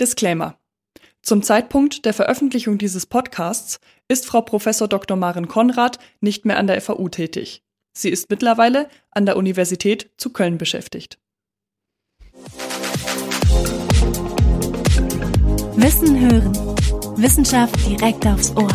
Disclaimer. 0.00 0.56
Zum 1.22 1.42
Zeitpunkt 1.42 2.06
der 2.06 2.14
Veröffentlichung 2.14 2.78
dieses 2.78 3.04
Podcasts 3.04 3.78
ist 4.08 4.24
Frau 4.24 4.40
Prof. 4.40 4.64
Dr. 4.64 5.16
Maren 5.16 5.46
Konrad 5.46 5.98
nicht 6.20 6.46
mehr 6.46 6.58
an 6.58 6.66
der 6.66 6.80
FAU 6.80 7.08
tätig. 7.10 7.62
Sie 7.92 8.08
ist 8.08 8.30
mittlerweile 8.30 8.88
an 9.10 9.26
der 9.26 9.36
Universität 9.36 10.10
zu 10.16 10.30
Köln 10.30 10.56
beschäftigt. 10.56 11.18
Wissen 15.76 16.18
hören. 16.18 16.56
Wissenschaft 17.16 17.76
direkt 17.86 18.26
aufs 18.26 18.56
Ohr. 18.56 18.72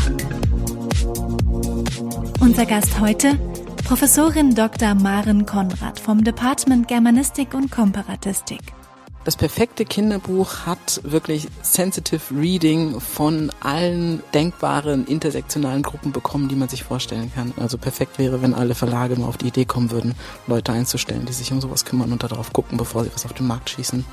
Unser 2.39 2.65
Gast 2.67 2.99
heute 2.99 3.39
Professorin 3.85 4.53
Dr. 4.53 4.93
Maren 4.93 5.45
Konrad 5.45 5.99
vom 5.99 6.23
Department 6.23 6.87
Germanistik 6.87 7.53
und 7.55 7.71
Komparatistik. 7.71 8.74
Das 9.25 9.35
perfekte 9.35 9.85
Kinderbuch 9.85 10.67
hat 10.67 11.01
wirklich 11.03 11.47
sensitive 11.63 12.21
Reading 12.29 12.99
von 12.99 13.51
allen 13.59 14.21
denkbaren 14.35 15.07
intersektionalen 15.07 15.81
Gruppen 15.81 16.11
bekommen, 16.11 16.47
die 16.47 16.55
man 16.55 16.69
sich 16.69 16.83
vorstellen 16.83 17.31
kann. 17.33 17.51
Also 17.57 17.79
perfekt 17.79 18.19
wäre, 18.19 18.43
wenn 18.43 18.53
alle 18.53 18.75
Verlage 18.75 19.15
mal 19.15 19.25
auf 19.25 19.37
die 19.37 19.47
Idee 19.47 19.65
kommen 19.65 19.89
würden, 19.89 20.13
Leute 20.45 20.73
einzustellen, 20.73 21.25
die 21.25 21.33
sich 21.33 21.51
um 21.51 21.59
sowas 21.59 21.85
kümmern 21.85 22.11
und 22.11 22.21
darauf 22.21 22.53
gucken, 22.53 22.77
bevor 22.77 23.03
sie 23.03 23.09
was 23.15 23.25
auf 23.25 23.33
den 23.33 23.47
Markt 23.47 23.71
schießen. 23.71 24.05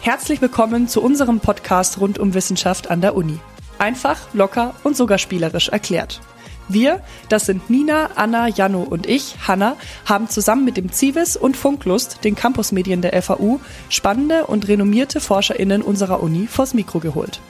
Herzlich 0.00 0.40
willkommen 0.40 0.88
zu 0.88 1.02
unserem 1.02 1.40
Podcast 1.40 2.00
rund 2.00 2.18
um 2.18 2.32
Wissenschaft 2.32 2.90
an 2.90 3.02
der 3.02 3.14
Uni. 3.14 3.38
Einfach, 3.76 4.32
locker 4.32 4.74
und 4.84 4.96
sogar 4.96 5.18
spielerisch 5.18 5.68
erklärt. 5.68 6.22
Wir, 6.68 7.00
das 7.28 7.46
sind 7.46 7.70
Nina, 7.70 8.10
Anna, 8.14 8.48
Janno 8.48 8.82
und 8.82 9.06
ich, 9.06 9.36
Hanna, 9.46 9.76
haben 10.04 10.28
zusammen 10.28 10.64
mit 10.64 10.76
dem 10.76 10.92
Zivis 10.92 11.36
und 11.36 11.56
Funklust, 11.56 12.24
den 12.24 12.34
Campusmedien 12.34 13.02
der 13.02 13.20
FAU, 13.22 13.60
spannende 13.88 14.46
und 14.46 14.68
renommierte 14.68 15.20
ForscherInnen 15.20 15.82
unserer 15.82 16.22
Uni 16.22 16.46
vors 16.46 16.74
Mikro 16.74 17.00
geholt. 17.00 17.40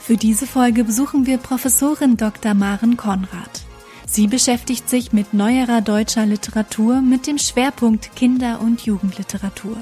Für 0.00 0.16
diese 0.16 0.46
Folge 0.46 0.82
besuchen 0.82 1.26
wir 1.26 1.38
Professorin 1.38 2.16
Dr. 2.16 2.54
Maren 2.54 2.96
Konrad. 2.96 3.62
Sie 4.04 4.26
beschäftigt 4.26 4.90
sich 4.90 5.12
mit 5.12 5.32
neuerer 5.32 5.80
deutscher 5.80 6.26
Literatur 6.26 7.00
mit 7.00 7.26
dem 7.26 7.38
Schwerpunkt 7.38 8.14
Kinder- 8.16 8.60
und 8.60 8.84
Jugendliteratur. 8.84 9.76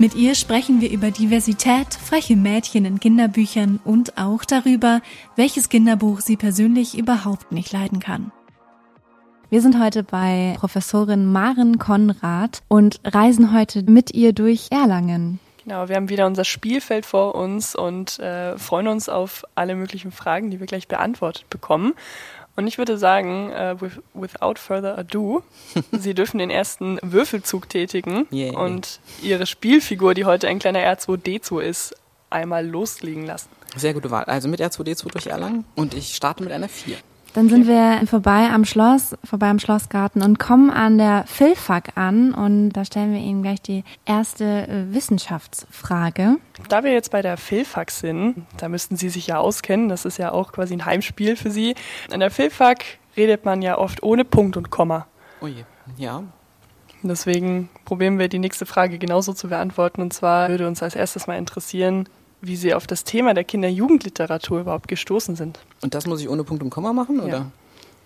Mit 0.00 0.14
ihr 0.14 0.36
sprechen 0.36 0.80
wir 0.80 0.92
über 0.92 1.10
Diversität, 1.10 1.92
freche 1.92 2.36
Mädchen 2.36 2.84
in 2.84 3.00
Kinderbüchern 3.00 3.80
und 3.84 4.16
auch 4.16 4.44
darüber, 4.44 5.00
welches 5.34 5.70
Kinderbuch 5.70 6.20
sie 6.20 6.36
persönlich 6.36 6.96
überhaupt 6.96 7.50
nicht 7.50 7.72
leiden 7.72 7.98
kann. 7.98 8.30
Wir 9.50 9.60
sind 9.60 9.82
heute 9.82 10.04
bei 10.04 10.54
Professorin 10.56 11.26
Maren 11.26 11.80
Konrad 11.80 12.62
und 12.68 13.00
reisen 13.02 13.52
heute 13.52 13.82
mit 13.82 14.14
ihr 14.14 14.32
durch 14.32 14.68
Erlangen. 14.70 15.40
Genau, 15.64 15.88
wir 15.88 15.96
haben 15.96 16.08
wieder 16.08 16.26
unser 16.26 16.44
Spielfeld 16.44 17.04
vor 17.04 17.34
uns 17.34 17.74
und 17.74 18.20
äh, 18.20 18.56
freuen 18.56 18.86
uns 18.86 19.08
auf 19.08 19.44
alle 19.56 19.74
möglichen 19.74 20.12
Fragen, 20.12 20.52
die 20.52 20.60
wir 20.60 20.66
gleich 20.66 20.86
beantwortet 20.86 21.50
bekommen. 21.50 21.94
Und 22.58 22.66
ich 22.66 22.76
würde 22.76 22.98
sagen, 22.98 23.52
uh, 23.52 23.80
with, 23.80 24.00
without 24.14 24.54
further 24.56 24.98
ado, 24.98 25.44
Sie 25.92 26.12
dürfen 26.12 26.38
den 26.38 26.50
ersten 26.50 26.98
Würfelzug 27.02 27.68
tätigen 27.68 28.26
yeah. 28.32 28.58
und 28.58 28.98
Ihre 29.22 29.46
Spielfigur, 29.46 30.12
die 30.12 30.24
heute 30.24 30.48
ein 30.48 30.58
kleiner 30.58 30.80
R2D2 30.80 31.60
ist, 31.60 31.94
einmal 32.30 32.66
loslegen 32.66 33.24
lassen. 33.26 33.48
Sehr 33.76 33.94
gute 33.94 34.10
Wahl. 34.10 34.24
Also 34.24 34.48
mit 34.48 34.60
R2D2 34.60 35.08
durch 35.12 35.28
Erlangen 35.28 35.66
und 35.76 35.94
ich 35.94 36.16
starte 36.16 36.42
mit 36.42 36.52
einer 36.52 36.68
4. 36.68 36.96
Dann 37.34 37.48
sind 37.48 37.66
wir 37.66 38.06
vorbei 38.06 38.48
am 38.50 38.64
Schloss, 38.64 39.16
vorbei 39.22 39.48
am 39.48 39.58
Schlossgarten 39.58 40.22
und 40.22 40.38
kommen 40.38 40.70
an 40.70 40.98
der 40.98 41.24
Philfak 41.26 41.96
an 41.96 42.34
und 42.34 42.70
da 42.70 42.84
stellen 42.84 43.12
wir 43.12 43.20
Ihnen 43.20 43.42
gleich 43.42 43.60
die 43.60 43.84
erste 44.06 44.44
äh, 44.44 44.92
Wissenschaftsfrage. 44.92 46.36
Da 46.68 46.84
wir 46.84 46.92
jetzt 46.92 47.10
bei 47.10 47.22
der 47.22 47.36
Philfak 47.36 47.90
sind, 47.90 48.46
da 48.56 48.68
müssten 48.68 48.96
Sie 48.96 49.08
sich 49.08 49.26
ja 49.26 49.38
auskennen, 49.38 49.88
das 49.88 50.04
ist 50.04 50.18
ja 50.18 50.32
auch 50.32 50.52
quasi 50.52 50.74
ein 50.74 50.84
Heimspiel 50.84 51.36
für 51.36 51.50
Sie. 51.50 51.74
An 52.10 52.20
der 52.20 52.30
Philfak 52.30 52.84
redet 53.16 53.44
man 53.44 53.62
ja 53.62 53.78
oft 53.78 54.02
ohne 54.02 54.24
Punkt 54.24 54.56
und 54.56 54.70
Komma. 54.70 55.06
Oh 55.40 55.46
je, 55.46 55.64
ja. 55.96 56.24
Deswegen 57.02 57.68
probieren 57.84 58.18
wir 58.18 58.28
die 58.28 58.40
nächste 58.40 58.66
Frage 58.66 58.98
genauso 58.98 59.32
zu 59.32 59.48
beantworten 59.48 60.02
und 60.02 60.12
zwar 60.12 60.48
würde 60.48 60.66
uns 60.66 60.82
als 60.82 60.96
erstes 60.96 61.26
mal 61.26 61.38
interessieren, 61.38 62.08
wie 62.40 62.56
Sie 62.56 62.74
auf 62.74 62.86
das 62.86 63.04
Thema 63.04 63.34
der 63.34 63.44
Kinder-Jugendliteratur 63.44 64.60
überhaupt 64.60 64.88
gestoßen 64.88 65.36
sind. 65.36 65.58
Und 65.82 65.94
das 65.94 66.06
muss 66.06 66.20
ich 66.20 66.28
ohne 66.28 66.44
Punkt 66.44 66.62
und 66.62 66.70
Komma 66.70 66.92
machen, 66.92 67.20
oder? 67.20 67.28
Ja. 67.28 67.50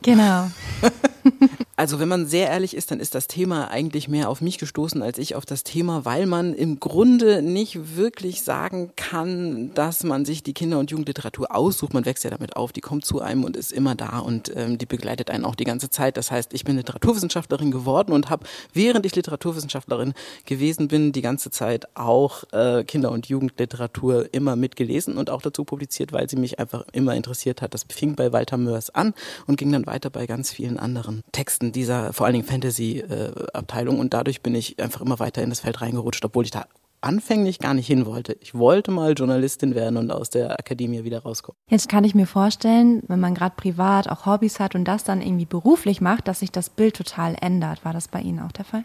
Genau. 0.02 0.50
Also 1.82 1.98
wenn 1.98 2.06
man 2.06 2.28
sehr 2.28 2.46
ehrlich 2.46 2.76
ist, 2.76 2.92
dann 2.92 3.00
ist 3.00 3.16
das 3.16 3.26
Thema 3.26 3.68
eigentlich 3.68 4.06
mehr 4.06 4.30
auf 4.30 4.40
mich 4.40 4.58
gestoßen 4.58 5.02
als 5.02 5.18
ich 5.18 5.34
auf 5.34 5.44
das 5.44 5.64
Thema, 5.64 6.04
weil 6.04 6.26
man 6.26 6.54
im 6.54 6.78
Grunde 6.78 7.42
nicht 7.42 7.96
wirklich 7.96 8.42
sagen 8.42 8.92
kann, 8.94 9.74
dass 9.74 10.04
man 10.04 10.24
sich 10.24 10.44
die 10.44 10.54
Kinder- 10.54 10.78
und 10.78 10.92
Jugendliteratur 10.92 11.52
aussucht. 11.52 11.92
Man 11.92 12.04
wächst 12.04 12.22
ja 12.22 12.30
damit 12.30 12.54
auf, 12.54 12.70
die 12.70 12.82
kommt 12.82 13.04
zu 13.04 13.20
einem 13.20 13.42
und 13.42 13.56
ist 13.56 13.72
immer 13.72 13.96
da 13.96 14.20
und 14.20 14.52
ähm, 14.54 14.78
die 14.78 14.86
begleitet 14.86 15.28
einen 15.28 15.44
auch 15.44 15.56
die 15.56 15.64
ganze 15.64 15.90
Zeit. 15.90 16.16
Das 16.16 16.30
heißt, 16.30 16.54
ich 16.54 16.62
bin 16.62 16.76
Literaturwissenschaftlerin 16.76 17.72
geworden 17.72 18.12
und 18.12 18.30
habe, 18.30 18.46
während 18.72 19.04
ich 19.04 19.16
Literaturwissenschaftlerin 19.16 20.14
gewesen 20.44 20.86
bin, 20.86 21.10
die 21.10 21.20
ganze 21.20 21.50
Zeit 21.50 21.88
auch 21.96 22.44
äh, 22.52 22.84
Kinder- 22.84 23.10
und 23.10 23.26
Jugendliteratur 23.26 24.32
immer 24.32 24.54
mitgelesen 24.54 25.16
und 25.16 25.30
auch 25.30 25.42
dazu 25.42 25.64
publiziert, 25.64 26.12
weil 26.12 26.30
sie 26.30 26.36
mich 26.36 26.60
einfach 26.60 26.84
immer 26.92 27.16
interessiert 27.16 27.60
hat. 27.60 27.74
Das 27.74 27.86
fing 27.90 28.14
bei 28.14 28.32
Walter 28.32 28.56
Mörs 28.56 28.90
an 28.90 29.14
und 29.48 29.56
ging 29.56 29.72
dann 29.72 29.86
weiter 29.86 30.10
bei 30.10 30.28
ganz 30.28 30.52
vielen 30.52 30.78
anderen 30.78 31.22
Texten 31.32 31.71
dieser 31.72 32.12
vor 32.12 32.26
allen 32.26 32.34
Dingen 32.34 32.46
Fantasy-Abteilung 32.46 33.98
und 33.98 34.14
dadurch 34.14 34.42
bin 34.42 34.54
ich 34.54 34.80
einfach 34.80 35.00
immer 35.00 35.18
weiter 35.18 35.42
in 35.42 35.50
das 35.50 35.60
Feld 35.60 35.80
reingerutscht, 35.80 36.24
obwohl 36.24 36.44
ich 36.44 36.50
da 36.50 36.66
anfänglich 37.02 37.58
gar 37.58 37.74
nicht 37.74 37.86
hin 37.86 38.06
wollte. 38.06 38.36
Ich 38.40 38.54
wollte 38.54 38.90
mal 38.90 39.12
Journalistin 39.12 39.74
werden 39.74 39.96
und 39.96 40.10
aus 40.10 40.30
der 40.30 40.58
Akademie 40.58 41.04
wieder 41.04 41.22
rauskommen. 41.22 41.56
Jetzt 41.68 41.88
kann 41.88 42.04
ich 42.04 42.14
mir 42.14 42.26
vorstellen, 42.26 43.02
wenn 43.08 43.20
man 43.20 43.34
gerade 43.34 43.54
privat 43.56 44.08
auch 44.08 44.24
Hobbys 44.26 44.60
hat 44.60 44.74
und 44.74 44.84
das 44.84 45.04
dann 45.04 45.20
irgendwie 45.20 45.46
beruflich 45.46 46.00
macht, 46.00 46.28
dass 46.28 46.40
sich 46.40 46.52
das 46.52 46.70
Bild 46.70 46.94
total 46.94 47.36
ändert. 47.40 47.84
War 47.84 47.92
das 47.92 48.08
bei 48.08 48.20
Ihnen 48.20 48.38
auch 48.38 48.52
der 48.52 48.64
Fall? 48.64 48.84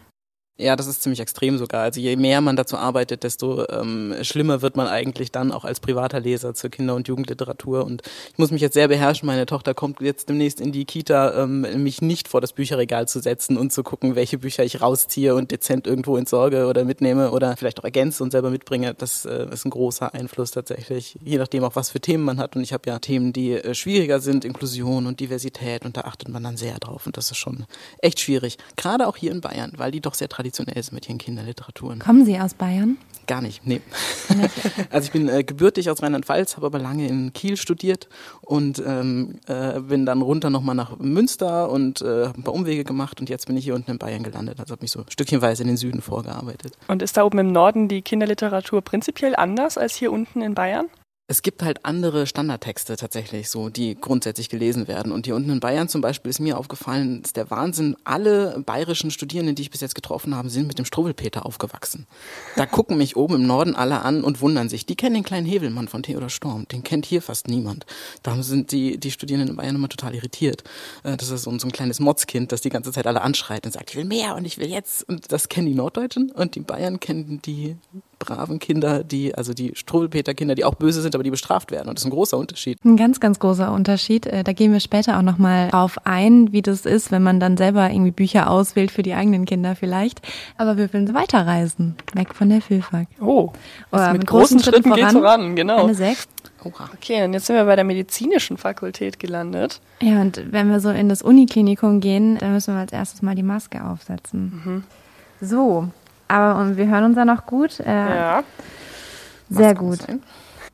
Ja, 0.60 0.74
das 0.74 0.88
ist 0.88 1.02
ziemlich 1.04 1.20
extrem 1.20 1.56
sogar. 1.56 1.82
Also 1.82 2.00
je 2.00 2.16
mehr 2.16 2.40
man 2.40 2.56
dazu 2.56 2.76
arbeitet, 2.76 3.22
desto 3.22 3.64
ähm, 3.68 4.12
schlimmer 4.22 4.60
wird 4.60 4.76
man 4.76 4.88
eigentlich 4.88 5.30
dann 5.30 5.52
auch 5.52 5.64
als 5.64 5.78
privater 5.78 6.18
Leser 6.18 6.52
zur 6.52 6.68
Kinder- 6.68 6.96
und 6.96 7.06
Jugendliteratur. 7.06 7.84
Und 7.84 8.02
ich 8.32 8.38
muss 8.38 8.50
mich 8.50 8.60
jetzt 8.60 8.74
sehr 8.74 8.88
beherrschen. 8.88 9.26
Meine 9.26 9.46
Tochter 9.46 9.72
kommt 9.72 10.00
jetzt 10.00 10.28
demnächst 10.28 10.60
in 10.60 10.72
die 10.72 10.84
Kita, 10.84 11.44
ähm, 11.44 11.60
mich 11.84 12.02
nicht 12.02 12.26
vor 12.26 12.40
das 12.40 12.52
Bücherregal 12.54 13.06
zu 13.06 13.20
setzen 13.20 13.56
und 13.56 13.72
zu 13.72 13.84
gucken, 13.84 14.16
welche 14.16 14.36
Bücher 14.38 14.64
ich 14.64 14.80
rausziehe 14.80 15.36
und 15.36 15.52
dezent 15.52 15.86
irgendwo 15.86 16.16
entsorge 16.16 16.66
oder 16.66 16.84
mitnehme 16.84 17.30
oder 17.30 17.56
vielleicht 17.56 17.78
auch 17.78 17.84
ergänze 17.84 18.24
und 18.24 18.32
selber 18.32 18.50
mitbringe. 18.50 18.94
Das 18.94 19.26
äh, 19.26 19.46
ist 19.52 19.64
ein 19.64 19.70
großer 19.70 20.12
Einfluss 20.12 20.50
tatsächlich. 20.50 21.20
Je 21.22 21.38
nachdem 21.38 21.62
auch, 21.62 21.76
was 21.76 21.90
für 21.90 22.00
Themen 22.00 22.24
man 22.24 22.38
hat. 22.38 22.56
Und 22.56 22.64
ich 22.64 22.72
habe 22.72 22.90
ja 22.90 22.98
Themen, 22.98 23.32
die 23.32 23.52
äh, 23.52 23.74
schwieriger 23.76 24.18
sind, 24.18 24.44
Inklusion 24.44 25.06
und 25.06 25.20
Diversität. 25.20 25.84
Und 25.84 25.96
da 25.96 26.00
achtet 26.00 26.30
man 26.30 26.42
dann 26.42 26.56
sehr 26.56 26.80
drauf. 26.80 27.06
Und 27.06 27.16
das 27.16 27.30
ist 27.30 27.36
schon 27.36 27.64
echt 28.02 28.18
schwierig. 28.18 28.58
Gerade 28.74 29.06
auch 29.06 29.16
hier 29.16 29.30
in 29.30 29.40
Bayern, 29.40 29.74
weil 29.76 29.92
die 29.92 30.00
doch 30.00 30.14
sehr 30.14 30.28
traditionell 30.28 30.47
traditionell 30.48 30.78
ist 30.78 30.92
mit 30.92 31.08
ihren 31.08 31.18
Kinderliteraturen. 31.18 31.98
Kommen 31.98 32.24
Sie 32.24 32.38
aus 32.38 32.54
Bayern? 32.54 32.96
Gar 33.26 33.42
nicht, 33.42 33.66
nee. 33.66 33.82
also 34.90 35.04
ich 35.04 35.12
bin 35.12 35.28
äh, 35.28 35.44
gebürtig 35.44 35.90
aus 35.90 36.02
Rheinland-Pfalz, 36.02 36.56
habe 36.56 36.66
aber 36.66 36.78
lange 36.78 37.06
in 37.06 37.34
Kiel 37.34 37.58
studiert 37.58 38.08
und 38.40 38.82
ähm, 38.84 39.38
äh, 39.46 39.80
bin 39.80 40.06
dann 40.06 40.22
runter 40.22 40.48
nochmal 40.48 40.74
nach 40.74 40.98
Münster 40.98 41.70
und 41.70 42.00
äh, 42.00 42.26
habe 42.26 42.38
ein 42.38 42.42
paar 42.42 42.54
Umwege 42.54 42.84
gemacht 42.84 43.20
und 43.20 43.28
jetzt 43.28 43.46
bin 43.46 43.56
ich 43.58 43.64
hier 43.64 43.74
unten 43.74 43.90
in 43.90 43.98
Bayern 43.98 44.22
gelandet. 44.22 44.58
Also 44.60 44.72
habe 44.72 44.82
mich 44.82 44.92
so 44.92 45.04
stückchenweise 45.10 45.62
in 45.62 45.68
den 45.68 45.76
Süden 45.76 46.00
vorgearbeitet. 46.00 46.72
Und 46.88 47.02
ist 47.02 47.18
da 47.18 47.24
oben 47.24 47.38
im 47.38 47.52
Norden 47.52 47.88
die 47.88 48.00
Kinderliteratur 48.00 48.80
prinzipiell 48.80 49.36
anders 49.36 49.76
als 49.76 49.94
hier 49.94 50.10
unten 50.10 50.40
in 50.40 50.54
Bayern? 50.54 50.86
Es 51.30 51.42
gibt 51.42 51.62
halt 51.62 51.84
andere 51.84 52.26
Standardtexte 52.26 52.96
tatsächlich 52.96 53.50
so, 53.50 53.68
die 53.68 53.96
grundsätzlich 54.00 54.48
gelesen 54.48 54.88
werden. 54.88 55.12
Und 55.12 55.26
hier 55.26 55.36
unten 55.36 55.50
in 55.50 55.60
Bayern 55.60 55.86
zum 55.86 56.00
Beispiel 56.00 56.30
ist 56.30 56.40
mir 56.40 56.56
aufgefallen, 56.56 57.20
ist 57.22 57.36
der 57.36 57.50
Wahnsinn, 57.50 57.96
alle 58.04 58.62
bayerischen 58.64 59.10
Studierenden, 59.10 59.54
die 59.54 59.60
ich 59.60 59.70
bis 59.70 59.82
jetzt 59.82 59.94
getroffen 59.94 60.34
habe, 60.34 60.48
sind 60.48 60.66
mit 60.66 60.78
dem 60.78 60.86
Struwwelpeter 60.86 61.44
aufgewachsen. 61.44 62.06
Da 62.56 62.64
gucken 62.64 62.96
mich 62.96 63.14
oben 63.14 63.34
im 63.34 63.46
Norden 63.46 63.76
alle 63.76 64.00
an 64.00 64.24
und 64.24 64.40
wundern 64.40 64.70
sich. 64.70 64.86
Die 64.86 64.96
kennen 64.96 65.16
den 65.16 65.22
kleinen 65.22 65.44
Hebelmann 65.44 65.88
von 65.88 66.02
Theodor 66.02 66.30
Storm. 66.30 66.66
Den 66.68 66.82
kennt 66.82 67.04
hier 67.04 67.20
fast 67.20 67.46
niemand. 67.46 67.84
Darum 68.22 68.42
sind 68.42 68.72
die, 68.72 68.96
die 68.96 69.10
Studierenden 69.10 69.50
in 69.50 69.56
Bayern 69.56 69.74
immer 69.74 69.90
total 69.90 70.14
irritiert. 70.14 70.64
Äh, 71.02 71.18
das 71.18 71.28
ist 71.28 71.42
so 71.42 71.50
ein 71.50 71.72
kleines 71.72 72.00
Motzkind, 72.00 72.52
das 72.52 72.62
die 72.62 72.70
ganze 72.70 72.90
Zeit 72.90 73.06
alle 73.06 73.20
anschreit 73.20 73.66
und 73.66 73.72
sagt, 73.72 73.90
ich 73.90 73.96
will 73.96 74.06
mehr 74.06 74.34
und 74.34 74.46
ich 74.46 74.56
will 74.56 74.70
jetzt. 74.70 75.06
Und 75.06 75.30
das 75.30 75.50
kennen 75.50 75.66
die 75.66 75.74
Norddeutschen 75.74 76.30
und 76.30 76.54
die 76.54 76.60
Bayern 76.60 77.00
kennen 77.00 77.42
die 77.44 77.76
braven 78.18 78.58
Kinder, 78.58 79.04
die, 79.04 79.34
also 79.34 79.54
die 79.54 79.72
Struwelpeter-Kinder, 79.74 80.54
die 80.54 80.64
auch 80.64 80.74
böse 80.74 81.02
sind, 81.02 81.14
aber 81.14 81.24
die 81.24 81.30
bestraft 81.30 81.70
werden. 81.70 81.88
Und 81.88 81.96
das 81.96 82.02
ist 82.02 82.06
ein 82.06 82.12
großer 82.12 82.36
Unterschied. 82.36 82.84
Ein 82.84 82.96
ganz, 82.96 83.20
ganz 83.20 83.38
großer 83.38 83.72
Unterschied. 83.72 84.26
Äh, 84.26 84.44
da 84.44 84.52
gehen 84.52 84.72
wir 84.72 84.80
später 84.80 85.18
auch 85.18 85.22
nochmal 85.22 85.68
drauf 85.68 85.96
ein, 86.04 86.52
wie 86.52 86.62
das 86.62 86.86
ist, 86.86 87.10
wenn 87.10 87.22
man 87.22 87.40
dann 87.40 87.56
selber 87.56 87.90
irgendwie 87.90 88.10
Bücher 88.10 88.50
auswählt 88.50 88.90
für 88.90 89.02
die 89.02 89.14
eigenen 89.14 89.44
Kinder 89.44 89.76
vielleicht. 89.76 90.20
Aber 90.56 90.76
wir 90.76 90.92
wollen 90.92 91.14
weiterreisen. 91.14 91.96
Weg 92.14 92.34
von 92.34 92.48
der 92.48 92.60
Vielfalt. 92.60 93.08
Oh. 93.20 93.52
Oder 93.92 94.12
mit, 94.12 94.22
mit 94.22 94.28
großen, 94.28 94.58
großen 94.58 94.60
Schritten, 94.60 94.90
Schritten 94.90 94.94
geht's 94.94 95.12
voran, 95.12 95.56
genau. 95.56 95.84
Eine 95.84 95.94
sechs. 95.94 96.26
Oha. 96.64 96.90
Okay, 96.94 97.24
und 97.24 97.32
jetzt 97.34 97.46
sind 97.46 97.56
wir 97.56 97.64
bei 97.64 97.76
der 97.76 97.84
medizinischen 97.84 98.56
Fakultät 98.56 99.20
gelandet. 99.20 99.80
Ja, 100.02 100.20
und 100.20 100.42
wenn 100.50 100.70
wir 100.70 100.80
so 100.80 100.90
in 100.90 101.08
das 101.08 101.22
Uniklinikum 101.22 102.00
gehen, 102.00 102.36
dann 102.38 102.52
müssen 102.52 102.74
wir 102.74 102.80
als 102.80 102.92
erstes 102.92 103.22
mal 103.22 103.34
die 103.34 103.44
Maske 103.44 103.84
aufsetzen. 103.84 104.62
Mhm. 104.64 104.84
So, 105.40 105.88
aber 106.28 106.60
und 106.60 106.76
wir 106.76 106.86
hören 106.86 107.04
uns 107.04 107.16
ja 107.16 107.24
noch 107.24 107.46
gut. 107.46 107.80
Äh, 107.80 107.86
ja. 107.86 108.44
Sehr 109.50 109.74
gut. 109.74 109.98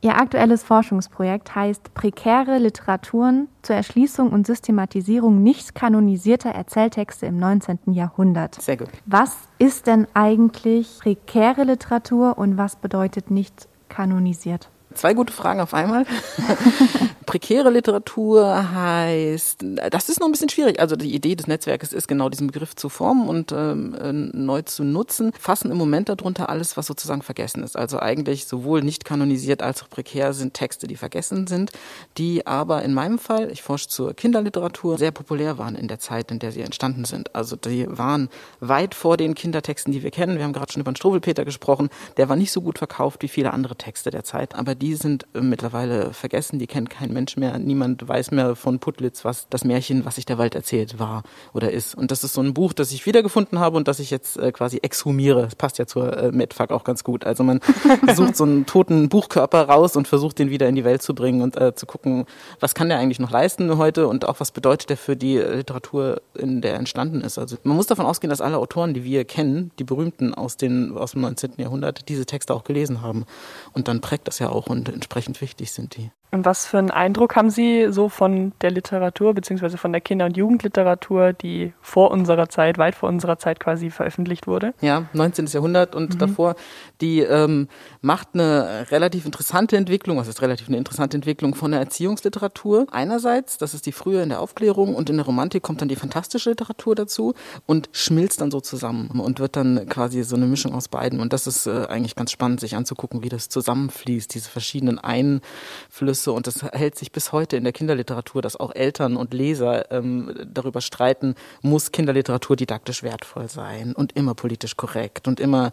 Ihr 0.05 0.19
aktuelles 0.19 0.63
Forschungsprojekt 0.63 1.55
heißt 1.55 1.95
Prekäre 1.95 2.59
Literaturen 2.59 3.49
zur 3.63 3.77
Erschließung 3.77 4.33
und 4.33 4.47
Systematisierung 4.47 5.43
nicht 5.43 5.75
kanonisierter 5.75 6.51
Erzähltexte 6.51 7.25
im 7.25 7.39
19. 7.39 7.79
Jahrhundert. 7.87 8.61
Sehr 8.61 8.77
gut. 8.77 8.91
Was 9.07 9.35
ist 9.59 9.87
denn 9.87 10.07
eigentlich 10.13 10.99
prekäre 11.01 11.65
Literatur 11.65 12.37
und 12.37 12.59
was 12.59 12.77
bedeutet 12.77 13.31
nicht 13.31 13.67
kanonisiert? 13.89 14.69
Zwei 14.95 15.15
gute 15.15 15.33
Fragen 15.33 15.61
auf 15.61 15.75
einmal. 15.75 16.07
Prekäre 17.27 17.71
Literatur 17.71 18.73
heißt, 18.75 19.65
das 19.91 20.09
ist 20.09 20.21
noch 20.21 20.29
ein 20.29 20.33
bisschen 20.33 20.51
schwierig. 20.51 20.79
Also 20.79 20.95
die 20.95 21.15
Idee 21.15 21.35
des 21.35 21.47
Netzwerkes 21.47 21.93
ist 21.93 22.07
genau 22.07 22.29
diesen 22.29 22.47
Begriff 22.49 22.77
zu 22.77 22.89
formen 22.89 23.29
und 23.29 23.51
ähm, 23.51 23.95
äh, 23.95 24.13
neu 24.13 24.63
zu 24.63 24.85
nutzen. 24.85 25.33
Fassen 25.39 25.71
im 25.71 25.77
Moment 25.77 26.09
darunter 26.09 26.49
alles, 26.49 26.77
was 26.77 26.87
sozusagen 26.87 27.23
vergessen 27.23 27.63
ist. 27.63 27.77
Also 27.77 27.99
eigentlich 27.99 28.47
sowohl 28.47 28.83
nicht 28.83 29.05
kanonisiert 29.05 29.63
als 29.63 29.83
auch 29.83 29.89
prekär 29.89 30.33
sind 30.33 30.55
Texte, 30.55 30.87
die 30.87 30.97
vergessen 30.97 31.47
sind, 31.47 31.73
die 32.19 32.47
aber 32.47 32.83
in 32.83 32.95
meinem 32.95 33.19
Fall, 33.19 33.51
ich 33.51 33.63
forsche 33.63 33.89
zur 33.89 34.15
Kinderliteratur, 34.15 34.99
sehr 34.99 35.11
populär 35.11 35.59
waren 35.59 35.75
in 35.77 35.89
der 35.89 35.99
Zeit, 35.99 36.31
in 36.31 36.39
der 36.39 36.53
sie 36.53 36.61
entstanden 36.61 37.05
sind. 37.05 37.35
Also 37.35 37.57
die 37.57 37.87
waren 37.89 38.29
weit 38.61 38.95
vor 38.95 39.17
den 39.17 39.35
Kindertexten, 39.35 39.93
die 39.93 40.03
wir 40.03 40.11
kennen. 40.11 40.37
Wir 40.37 40.45
haben 40.45 40.53
gerade 40.53 40.73
schon 40.73 40.83
über 40.83 40.93
den 40.93 40.97
Struwelpeter 40.97 41.45
gesprochen. 41.45 41.89
Der 42.17 42.29
war 42.29 42.37
nicht 42.37 42.53
so 42.53 42.61
gut 42.61 42.79
verkauft 42.79 43.23
wie 43.23 43.29
viele 43.29 43.53
andere 43.53 43.77
Texte 43.77 44.11
der 44.11 44.25
Zeit, 44.25 44.55
aber 44.55 44.75
die 44.75 44.84
sind 44.93 45.27
äh, 45.35 45.41
mittlerweile 45.41 46.13
vergessen, 46.13 46.59
die 46.59 46.67
kennt 46.67 46.91
kein 46.91 47.11
Mensch 47.15 47.39
mehr. 47.39 47.59
Niemand 47.59 48.07
weiß 48.07 48.31
mehr 48.31 48.57
von 48.57 48.79
Putlitz, 48.79 49.25
was 49.25 49.49
das 49.49 49.65
Märchen, 49.65 50.05
was 50.05 50.17
sich 50.17 50.27
der 50.27 50.37
Wald 50.37 50.55
erzählt, 50.55 50.99
war 50.99 51.23
oder 51.55 51.71
ist. 51.71 51.95
Und 51.95 52.11
das 52.11 52.25
ist 52.25 52.35
so 52.35 52.43
ein 52.43 52.53
Buch, 52.53 52.75
das 52.75 52.93
ich 52.93 53.07
wiedergefunden 53.07 53.59
habe 53.59 53.79
und 53.79 53.89
das 53.89 54.01
ich 54.01 54.11
jetzt 54.11 54.37
äh, 54.37 54.53
quasi 54.53 54.81
exhumiere. 54.83 55.45
Das 55.45 55.57
passt 55.57 55.79
ja 55.79 55.87
zur 55.87 56.15
äh, 56.15 56.33
Medfuck 56.33 56.71
auch 56.73 56.85
ganz 56.85 57.05
gut. 57.05 57.25
Also 57.25 57.43
man 57.45 57.61
sucht 58.15 58.37
so 58.37 58.45
einen 58.45 58.67
toten 58.67 59.09
Buchkörper 59.09 59.63
raus 59.69 59.97
und 59.97 60.07
versucht 60.07 60.39
den 60.39 60.51
wieder 60.51 60.69
in 60.69 60.75
die 60.75 60.85
Welt 60.85 61.01
zu 61.01 61.15
bringen 61.15 61.41
und 61.41 61.57
äh, 61.57 61.75
zu 61.75 61.87
gucken, 61.87 62.27
was 62.61 62.75
kann 62.75 62.91
der 62.91 62.99
eigentlich 62.99 63.21
noch 63.21 63.31
leisten 63.31 63.79
heute 63.79 64.07
und 64.09 64.27
auch 64.27 64.41
was 64.41 64.51
bedeutet 64.51 64.91
der 64.91 64.97
für 64.97 65.17
die 65.17 65.39
Literatur, 65.39 66.21
in 66.35 66.61
der 66.61 66.75
entstanden 66.75 67.21
ist. 67.21 67.39
Also 67.39 67.57
man 67.63 67.77
muss 67.77 67.87
davon 67.87 68.07
ausgehen, 68.07 68.31
dass 68.31 68.41
alle 68.41 68.59
Autoren, 68.59 68.93
die 68.95 69.05
wir 69.05 69.25
kennen, 69.25 69.71
die 69.79 69.85
berühmten 69.85 70.35
aus, 70.35 70.57
den, 70.57 70.97
aus 70.97 71.13
dem 71.13 71.23
19. 71.23 71.53
Jahrhundert, 71.59 72.09
diese 72.09 72.27
Texte 72.27 72.55
auch 72.55 72.65
gelesen 72.65 73.03
haben. 73.03 73.25
Und 73.73 73.89
dann 73.89 74.01
prägt 74.01 74.29
das 74.29 74.39
ja 74.39 74.49
auch 74.49 74.67
und 74.75 74.89
entsprechend 74.89 75.41
wichtig 75.41 75.73
sind 75.73 75.97
die. 75.97 76.11
Und 76.35 76.45
was 76.45 76.67
für 76.67 76.79
einen 76.79 76.91
Eindruck 76.91 77.37
haben 77.37 77.49
Sie 77.49 77.87
so 77.93 78.09
von 78.09 78.53
der 78.61 78.73
Literatur 78.73 79.35
beziehungsweise 79.35 79.79
von 79.79 79.93
der 79.93 80.01
Kinder- 80.01 80.27
und 80.27 80.37
Jugendliteratur, 80.37 81.33
die 81.33 81.73
vor 81.81 82.11
unserer 82.11 82.49
Zeit, 82.49 82.77
weit 82.77 82.97
vor 82.97 83.09
unserer 83.09 83.39
Zeit 83.39 83.61
quasi 83.61 83.89
veröffentlicht 83.89 84.49
wurde? 84.49 84.75
Ja, 84.81 85.05
19. 85.13 85.47
Jahrhundert 85.47 85.95
und 85.95 86.15
mhm. 86.15 86.19
davor, 86.19 86.57
die 87.01 87.21
ähm, 87.21 87.69
macht 88.01 88.31
eine 88.35 88.87
relativ 88.91 89.27
interessante 89.27 89.77
Entwicklung, 89.77 90.17
was 90.17 90.27
ist 90.27 90.43
relativ 90.43 90.67
eine 90.67 90.77
interessante 90.77 91.17
Entwicklung 91.17 91.55
von 91.55 91.71
der 91.71 91.79
Erziehungsliteratur. 91.79 92.89
Einerseits, 92.91 93.57
das 93.57 93.73
ist 93.73 93.87
die 93.87 93.93
frühe 93.93 94.21
in 94.21 94.31
der 94.31 94.41
Aufklärung 94.41 94.97
und 94.97 95.09
in 95.11 95.19
der 95.19 95.27
Romantik 95.27 95.63
kommt 95.63 95.83
dann 95.83 95.89
die 95.89 95.95
fantastische 95.95 96.51
Literatur 96.51 96.97
dazu 96.97 97.35
und 97.67 97.89
schmilzt 97.93 98.41
dann 98.41 98.51
so 98.51 98.61
zusammen 98.61 99.21
und 99.21 99.39
wird 99.39 99.55
dann 99.55 99.89
quasi 99.89 100.25
so 100.25 100.35
eine 100.35 100.47
Mischung 100.47 100.75
aus 100.75 100.89
beiden. 100.89 101.21
Und 101.21 101.33
das 101.33 101.47
ist 101.47 101.69
äh, 101.69 101.87
eigentlich 101.89 102.17
ganz 102.17 102.33
spannend, 102.33 102.59
sich 102.59 102.75
anzugucken, 102.75 103.23
wie 103.23 103.29
das 103.29 103.49
zusammenfließt, 103.49 104.35
diese 104.35 104.51
verschiedenen 104.51 104.99
Einflüsse 104.99 106.24
Einflüsse 106.25 106.33
und 106.33 106.47
das 106.47 106.63
hält 106.73 106.97
sich 106.97 107.13
bis 107.13 107.33
heute 107.33 107.57
in 107.57 107.65
der 107.65 107.73
Kinderliteratur, 107.73 108.43
dass 108.43 108.59
auch 108.59 108.75
Eltern 108.75 109.17
und 109.17 109.35
Leser 109.35 109.91
ähm, 109.91 110.35
darüber 110.47 110.81
streiten, 110.81 111.35
muss 111.63 111.93
Kinderliteratur 111.93 112.57
didaktisch 112.57 113.03
wertvoll 113.03 113.49
sein 113.49 113.95
und 113.95 114.13
immer 114.13 114.35
politisch 114.35 114.77
korrekt 114.77 115.29
und 115.29 115.41
immer 115.41 115.71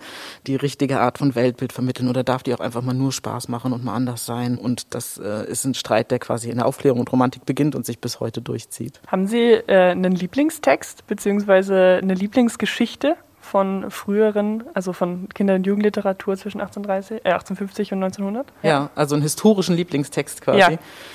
die 0.48 0.56
richtige 0.56 1.00
Art 1.00 1.18
von 1.18 1.36
Weltbild 1.36 1.74
vermitteln 1.74 2.10
oder 2.10 2.24
darf 2.24 2.44
die 2.44 2.54
auch 2.54 2.60
einfach 2.60 2.82
mal 2.82 2.94
nur 2.94 3.12
Spaß 3.12 3.48
machen 3.48 3.74
und 3.74 3.84
mal 3.84 3.96
anders 3.96 4.26
sein 4.26 4.58
und 4.58 4.94
das 4.94 5.18
äh, 5.18 5.50
ist 5.50 5.66
ein 5.66 5.74
Streit, 5.74 6.12
der 6.12 6.20
quasi 6.20 6.50
in 6.50 6.58
der 6.58 6.66
Aufklärung 6.66 7.00
und 7.00 7.12
Romantik 7.12 7.46
beginnt 7.46 7.76
und 7.76 7.86
sich 7.86 8.00
bis 8.00 8.20
heute 8.20 8.42
durchzieht. 8.42 9.00
Haben 9.08 9.28
Sie 9.28 9.54
äh, 9.54 9.92
einen 9.92 10.14
Lieblingstext 10.14 11.08
beziehungsweise 11.08 12.00
eine 12.02 12.14
Lieblingsgeschichte? 12.14 13.16
Von 13.42 13.90
früheren, 13.90 14.64
also 14.74 14.94
von 14.94 15.28
Kinder- 15.34 15.56
und 15.56 15.66
Jugendliteratur 15.66 16.38
zwischen 16.38 16.62
1830, 16.62 17.26
äh, 17.26 17.32
1850 17.32 17.92
und 17.92 18.04
1900. 18.04 18.48
Ja. 18.62 18.70
ja, 18.70 18.90
also 18.96 19.16
einen 19.16 19.24
historischen 19.24 19.76
Lieblingstext 19.76 20.42
quasi. 20.42 20.60
Ja, 20.60 20.70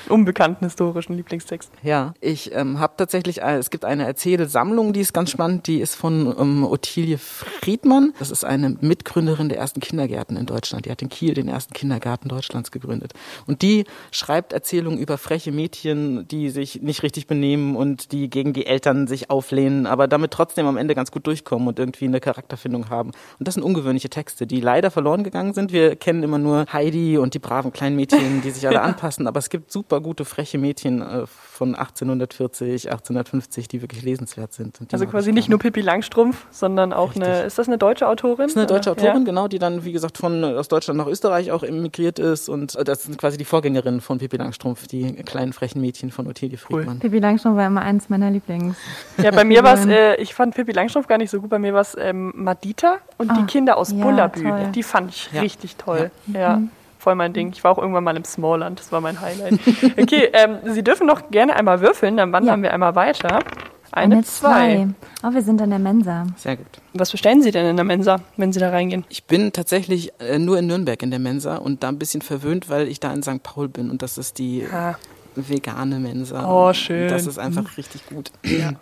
unbekannten 0.09 0.65
historischen 0.65 1.15
Lieblingstext. 1.17 1.71
Ja, 1.83 2.15
ich 2.21 2.55
ähm, 2.55 2.81
habe 2.81 2.95
tatsächlich, 2.97 3.43
äh, 3.43 3.57
es 3.57 3.71
gibt 3.71 3.85
eine 3.85 4.05
Erzählsammlung, 4.05 4.93
die 4.93 5.01
ist 5.01 5.15
ganz 5.15 5.31
spannend, 5.31 5.67
die 5.69 5.81
ist 5.81 5.95
von 5.95 6.35
ähm, 6.39 6.65
Ottilie 6.65 7.17
Friedmann. 7.19 8.13
Das 8.19 8.31
ist 8.31 8.45
eine 8.45 8.77
Mitgründerin 8.81 9.49
der 9.49 9.59
ersten 9.59 9.81
Kindergärten 9.81 10.37
in 10.37 10.47
Deutschland. 10.47 10.87
Die 10.87 10.91
hat 10.91 11.01
in 11.03 11.09
Kiel 11.09 11.35
den 11.35 11.49
ersten 11.49 11.75
Kindergarten 11.75 12.29
Deutschlands 12.29 12.71
gegründet. 12.73 13.13
Und 13.47 13.63
die 13.63 13.85
schreibt 14.11 14.53
Erzählungen 14.53 14.99
über 14.99 15.17
freche 15.17 15.53
Mädchen, 15.53 16.27
die 16.29 16.51
sich 16.51 16.83
nicht 16.83 17.03
richtig 17.03 17.27
benehmen 17.29 17.77
und 17.77 18.13
die 18.13 18.29
gegen 18.29 18.53
die 18.53 18.67
Eltern 18.67 19.07
sich 19.07 19.31
auflehnen, 19.31 19.87
aber 19.87 20.09
damit 20.09 20.33
trotzdem 20.33 20.67
am 20.67 20.77
Ende 20.77 20.95
ganz 20.95 21.11
gut 21.13 21.27
durchkommen 21.27 21.69
und 21.69 21.79
irgendwie 21.79 22.07
eine 22.07 22.16
Charakterfindung 22.21 22.91
haben. 22.91 23.11
Und 23.39 23.49
das 23.49 23.55
sind 23.55 23.63
ungewöhnliche 23.63 24.09
Texte, 24.09 24.47
die 24.47 24.61
leider 24.61 24.91
verloren 24.91 25.25
gegangen 25.25 25.55
sind. 25.55 25.73
Wir 25.73 25.97
kennen 25.97 26.23
immer 26.23 26.39
nur 26.39 26.67
Heidi 26.73 27.19
und 27.19 27.35
die 27.35 27.39
braven 27.39 27.73
kleinen 27.73 27.97
Mädchen, 27.97 28.43
die 28.43 28.51
sich 28.51 28.67
alle 28.69 28.83
anpassen, 28.83 29.27
aber 29.27 29.39
es 29.39 29.51
gibt 29.51 29.71
super 29.71 30.01
gute, 30.01 30.25
freche 30.25 30.59
Mädchen 30.59 31.03
äh, 31.03 31.27
von 31.27 31.75
1840, 31.75 32.91
1850, 32.91 33.69
die 33.69 33.83
wirklich 33.83 34.03
lesenswert 34.03 34.53
sind. 34.53 34.79
Also 34.93 35.07
quasi 35.07 35.33
nicht 35.33 35.49
nur 35.49 35.59
Pippi 35.59 35.81
Langstrumpf, 35.81 36.47
sondern 36.51 36.93
auch 36.93 37.11
Richtig. 37.11 37.25
eine, 37.25 37.43
ist 37.43 37.59
das 37.59 37.67
eine 37.67 37.79
deutsche 37.79 38.09
Autorin? 38.09 38.47
Das 38.47 38.53
ist 38.53 38.59
eine 38.59 38.67
deutsche 38.67 38.91
Autorin, 38.91 39.19
ja. 39.19 39.25
genau, 39.25 39.49
die 39.49 39.59
dann, 39.59 39.85
wie 39.85 39.93
gesagt, 39.93 40.19
von 40.19 40.45
aus 40.45 40.69
Deutschland 40.69 40.99
nach 40.99 41.07
Österreich 41.07 41.51
auch 41.53 41.63
emigriert 41.63 42.19
ist 42.19 42.49
und 42.49 42.75
äh, 42.77 42.85
das 42.85 43.05
sind 43.05 43.19
quasi 43.19 43.39
die 43.39 43.45
Vorgängerin 43.45 44.01
von 44.01 44.19
Pippi 44.19 44.37
Langstrumpf, 44.37 44.87
die 44.87 45.15
kleinen 45.15 45.53
frechen 45.53 45.81
Mädchen 45.81 46.11
von 46.11 46.27
Ottilie 46.27 46.59
Friedmann. 46.59 46.97
Cool. 46.97 47.01
Pippi 47.01 47.19
Langstrumpf 47.19 47.57
war 47.57 47.67
immer 47.67 47.83
eins 47.83 48.09
meiner 48.09 48.31
Lieblings. 48.31 48.77
Ja, 49.23 49.31
bei 49.31 49.45
mir 49.45 49.63
war 49.65 49.75
es, 49.75 49.87
äh, 49.87 50.17
ich 50.17 50.35
fand 50.35 50.55
Pippi 50.55 50.73
Langstrumpf 50.73 51.07
gar 51.07 51.19
nicht 51.19 51.31
so 51.31 51.41
gut, 51.41 51.51
bei 51.51 51.59
mir 51.59 51.75
war 51.75 51.81
es 51.81 51.95
ähm, 52.07 52.33
Madita 52.35 52.99
und 53.19 53.31
oh, 53.31 53.35
die 53.35 53.47
Kinder 53.47 53.77
aus 53.77 53.93
ja, 53.93 54.03
Bullerbühl. 54.03 54.71
Die 54.75 54.83
fand 54.83 55.11
ich 55.11 55.31
ja. 55.33 55.41
richtig 55.41 55.77
toll. 55.77 56.11
Ja. 56.29 56.41
ja. 56.41 56.57
Mhm 56.57 56.71
voll 57.07 57.15
mein 57.15 57.33
Ding. 57.33 57.53
Ich 57.53 57.63
war 57.63 57.71
auch 57.71 57.79
irgendwann 57.79 58.03
mal 58.03 58.17
im 58.17 58.25
Smallland, 58.25 58.81
das 58.81 58.91
war 58.91 59.01
mein 59.01 59.21
Highlight. 59.21 59.61
Okay, 59.97 60.29
ähm, 60.33 60.59
Sie 60.65 60.83
dürfen 60.83 61.07
noch 61.07 61.31
gerne 61.31 61.55
einmal 61.55 61.81
würfeln, 61.81 62.17
dann 62.17 62.33
wandern 62.33 62.59
ja. 62.59 62.63
wir 62.65 62.73
einmal 62.75 62.97
weiter. 62.97 63.45
Eine, 63.93 64.17
Eine 64.17 64.25
zwei. 64.25 64.89
zwei. 65.21 65.29
Oh, 65.29 65.33
wir 65.33 65.43
sind 65.43 65.61
in 65.61 65.71
der 65.71 65.79
Mensa. 65.79 66.27
Sehr 66.37 66.57
gut. 66.57 66.67
Was 66.95 67.13
bestellen 67.13 67.43
Sie 67.43 67.53
denn 67.53 67.65
in 67.65 67.77
der 67.77 67.85
Mensa, 67.85 68.19
wenn 68.37 68.53
Sie 68.53 68.59
da 68.59 68.71
reingehen? 68.71 69.05
Ich 69.09 69.23
bin 69.23 69.53
tatsächlich 69.53 70.13
äh, 70.19 70.41
nur 70.41 70.59
in 70.59 70.67
Nürnberg 70.67 71.01
in 71.01 71.13
der 71.13 71.21
Mensa 71.21 71.59
und 71.59 71.85
da 71.85 71.91
ein 71.91 71.99
bisschen 72.01 72.23
verwöhnt, 72.23 72.69
weil 72.69 72.89
ich 72.89 72.99
da 72.99 73.13
in 73.13 73.23
St. 73.23 73.41
Paul 73.45 73.69
bin 73.69 73.89
und 73.89 74.03
das 74.03 74.19
ist 74.19 74.39
die 74.39 74.67
ah. 74.73 74.97
Vegane 75.37 75.99
Mensa. 75.99 76.49
Oh, 76.49 76.73
schön. 76.73 77.09
Das 77.09 77.27
ist 77.27 77.39
einfach 77.39 77.63
mhm. 77.63 77.77
richtig 77.77 78.07
gut. 78.07 78.31
Ja. 78.45 78.73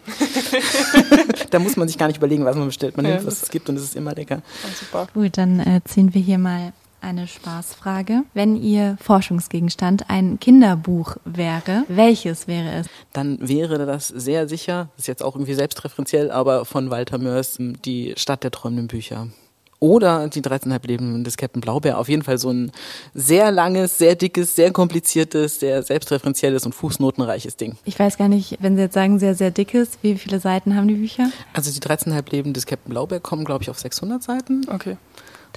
da 1.51 1.59
muss 1.59 1.77
man 1.77 1.89
sich 1.89 1.99
gar 1.99 2.07
nicht 2.07 2.19
überlegen, 2.19 2.45
was 2.45 2.57
man 2.57 2.67
bestellt. 2.67 2.97
Man 2.97 3.07
ja, 3.07 3.15
nimmt, 3.15 3.27
was 3.27 3.43
es 3.43 3.49
gibt 3.51 3.69
und 3.69 3.77
es 3.77 3.83
ist 3.83 3.97
immer 3.97 4.15
lecker. 4.15 4.43
Oh, 4.65 4.69
super. 4.75 5.09
Gut, 5.13 5.37
dann 5.37 5.61
äh, 5.61 5.81
ziehen 5.85 6.15
wir 6.15 6.21
hier 6.21 6.39
mal 6.39 6.73
eine 7.05 7.27
Spaßfrage. 7.27 8.23
Wenn 8.33 8.57
Ihr 8.57 8.97
Forschungsgegenstand 9.01 10.09
ein 10.09 10.41
Kinderbuch 10.41 11.17
wäre, 11.25 11.85
welches 11.89 12.49
wäre 12.49 12.73
es? 12.73 12.87
Dann 13.13 13.39
wäre 13.47 13.85
das 13.85 14.09
sehr 14.09 14.49
sicher, 14.49 14.89
das 14.97 15.05
ist 15.05 15.09
jetzt 15.09 15.23
auch 15.23 15.37
irgendwie 15.37 15.55
selbstreferenziell, 15.55 16.31
aber 16.31 16.65
von 16.65 16.91
Walter 16.91 17.19
Mörs 17.19 17.59
die 17.59 18.15
Stadt 18.17 18.43
der 18.43 18.51
träumenden 18.51 18.89
Bücher. 18.89 19.29
Oder 19.85 20.29
die 20.31 20.41
13,5 20.41 20.87
Leben 20.87 21.25
des 21.25 21.37
Captain 21.37 21.61
Blaubeer. 21.61 21.99
Auf 21.99 22.09
jeden 22.09 22.23
Fall 22.23 22.38
so 22.38 22.49
ein 22.50 22.73
sehr 23.12 23.50
langes, 23.50 23.99
sehr 23.99 24.14
dickes, 24.14 24.57
sehr 24.57 24.73
kompliziertes, 24.73 25.61
sehr 25.61 25.83
selbstreferenzielles 25.83 26.64
und 26.64 26.75
fußnotenreiches 26.75 27.59
Ding. 27.59 27.76
Ich 27.85 27.99
weiß 27.99 28.17
gar 28.17 28.29
nicht, 28.29 28.57
wenn 28.61 28.76
Sie 28.76 28.83
jetzt 28.83 28.95
sagen, 28.95 29.19
sehr, 29.19 29.35
sehr 29.35 29.50
dickes, 29.50 29.99
wie 30.00 30.17
viele 30.17 30.41
Seiten 30.41 30.75
haben 30.75 30.88
die 30.88 30.95
Bücher? 30.95 31.31
Also 31.53 31.71
die 31.71 31.87
13,5 31.87 32.31
Leben 32.31 32.55
des 32.55 32.64
Captain 32.64 32.88
Blaubeer 32.88 33.21
kommen, 33.21 33.45
glaube 33.45 33.62
ich, 33.62 33.69
auf 33.69 33.79
600 33.79 34.23
Seiten. 34.23 34.62
Okay. 34.71 34.97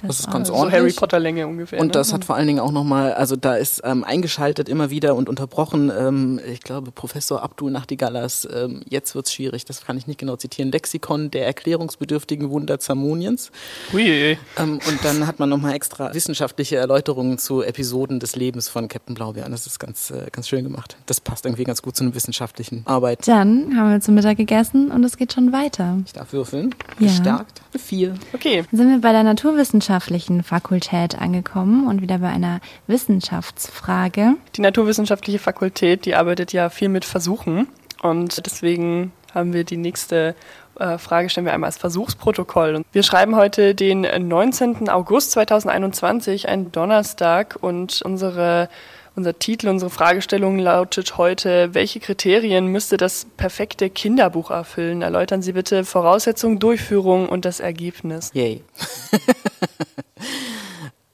Das, 0.00 0.08
das 0.08 0.20
ist 0.20 0.30
ganz 0.30 0.46
so 0.46 0.54
ordentlich. 0.54 0.80
Harry 0.80 0.92
Potter 0.92 1.18
Länge 1.18 1.48
ungefähr. 1.48 1.80
Und 1.80 1.96
das 1.96 2.08
ne? 2.08 2.14
hat 2.14 2.24
vor 2.24 2.36
allen 2.36 2.46
Dingen 2.46 2.60
auch 2.60 2.70
nochmal, 2.70 3.14
also 3.14 3.34
da 3.34 3.56
ist 3.56 3.82
ähm, 3.84 4.04
eingeschaltet 4.04 4.68
immer 4.68 4.90
wieder 4.90 5.16
und 5.16 5.28
unterbrochen, 5.28 5.90
ähm, 5.90 6.40
ich 6.46 6.60
glaube, 6.60 6.92
Professor 6.92 7.42
Abdul 7.42 7.72
Nachtigallas, 7.72 8.46
ähm, 8.54 8.82
jetzt 8.88 9.16
wird's 9.16 9.32
schwierig, 9.32 9.64
das 9.64 9.84
kann 9.84 9.98
ich 9.98 10.06
nicht 10.06 10.20
genau 10.20 10.36
zitieren, 10.36 10.70
Lexikon 10.70 11.32
der 11.32 11.46
erklärungsbedürftigen 11.46 12.48
Wunder 12.50 12.78
Zamoniens. 12.78 13.50
Ui. 13.92 14.38
Ähm, 14.56 14.78
und 14.86 15.04
dann 15.04 15.26
hat 15.26 15.40
man 15.40 15.48
nochmal 15.48 15.74
extra 15.74 16.14
wissenschaftliche 16.14 16.76
Erläuterungen 16.76 17.38
zu 17.38 17.62
Episoden 17.62 18.20
des 18.20 18.36
Lebens 18.36 18.68
von 18.68 18.86
Captain 18.86 19.16
Blaubeer. 19.16 19.48
Das 19.48 19.66
ist 19.66 19.80
ganz, 19.80 20.12
äh, 20.12 20.28
ganz 20.30 20.48
schön 20.48 20.62
gemacht. 20.62 20.96
Das 21.06 21.20
passt 21.20 21.44
irgendwie 21.44 21.64
ganz 21.64 21.82
gut 21.82 21.96
zu 21.96 22.04
einer 22.04 22.14
wissenschaftlichen 22.14 22.82
Arbeit. 22.86 23.26
Dann 23.26 23.76
haben 23.76 23.90
wir 23.90 24.00
zum 24.00 24.14
Mittag 24.14 24.36
gegessen 24.36 24.92
und 24.92 25.02
es 25.02 25.16
geht 25.16 25.32
schon 25.32 25.52
weiter. 25.52 25.98
Ich 26.06 26.12
darf 26.12 26.32
würfeln. 26.32 26.72
Ja. 27.00 27.08
Gestärkt. 27.08 27.62
Vier. 27.76 28.14
Okay. 28.32 28.64
Dann 28.70 28.78
sind 28.78 28.90
wir 28.90 29.00
bei 29.00 29.12
der 29.12 29.24
Naturwissenschaft 29.24 29.87
naturwissenschaftlichen 29.88 30.42
Fakultät 30.42 31.18
angekommen 31.18 31.86
und 31.86 32.02
wieder 32.02 32.18
bei 32.18 32.28
einer 32.28 32.60
Wissenschaftsfrage. 32.86 34.34
Die 34.54 34.60
naturwissenschaftliche 34.60 35.38
Fakultät, 35.38 36.04
die 36.04 36.14
arbeitet 36.14 36.52
ja 36.52 36.68
viel 36.68 36.90
mit 36.90 37.06
Versuchen 37.06 37.68
und 38.02 38.44
deswegen 38.44 39.12
haben 39.34 39.54
wir 39.54 39.64
die 39.64 39.78
nächste 39.78 40.34
äh, 40.78 40.98
Frage 40.98 41.30
stellen 41.30 41.46
wir 41.46 41.54
einmal 41.54 41.68
als 41.68 41.78
Versuchsprotokoll. 41.78 42.82
Wir 42.92 43.02
schreiben 43.02 43.34
heute 43.34 43.74
den 43.74 44.02
19. 44.02 44.90
August 44.90 45.30
2021, 45.32 46.48
ein 46.48 46.70
Donnerstag, 46.70 47.56
und 47.60 48.02
unsere 48.02 48.68
unser 49.18 49.38
Titel, 49.38 49.68
unsere 49.68 49.90
Fragestellung 49.90 50.58
lautet 50.58 51.18
heute, 51.18 51.74
welche 51.74 51.98
Kriterien 52.00 52.68
müsste 52.68 52.96
das 52.96 53.26
perfekte 53.36 53.90
Kinderbuch 53.90 54.50
erfüllen? 54.50 55.02
Erläutern 55.02 55.42
Sie 55.42 55.52
bitte 55.52 55.84
Voraussetzung, 55.84 56.60
Durchführung 56.60 57.28
und 57.28 57.44
das 57.44 57.60
Ergebnis. 57.60 58.30
Yay. 58.32 58.62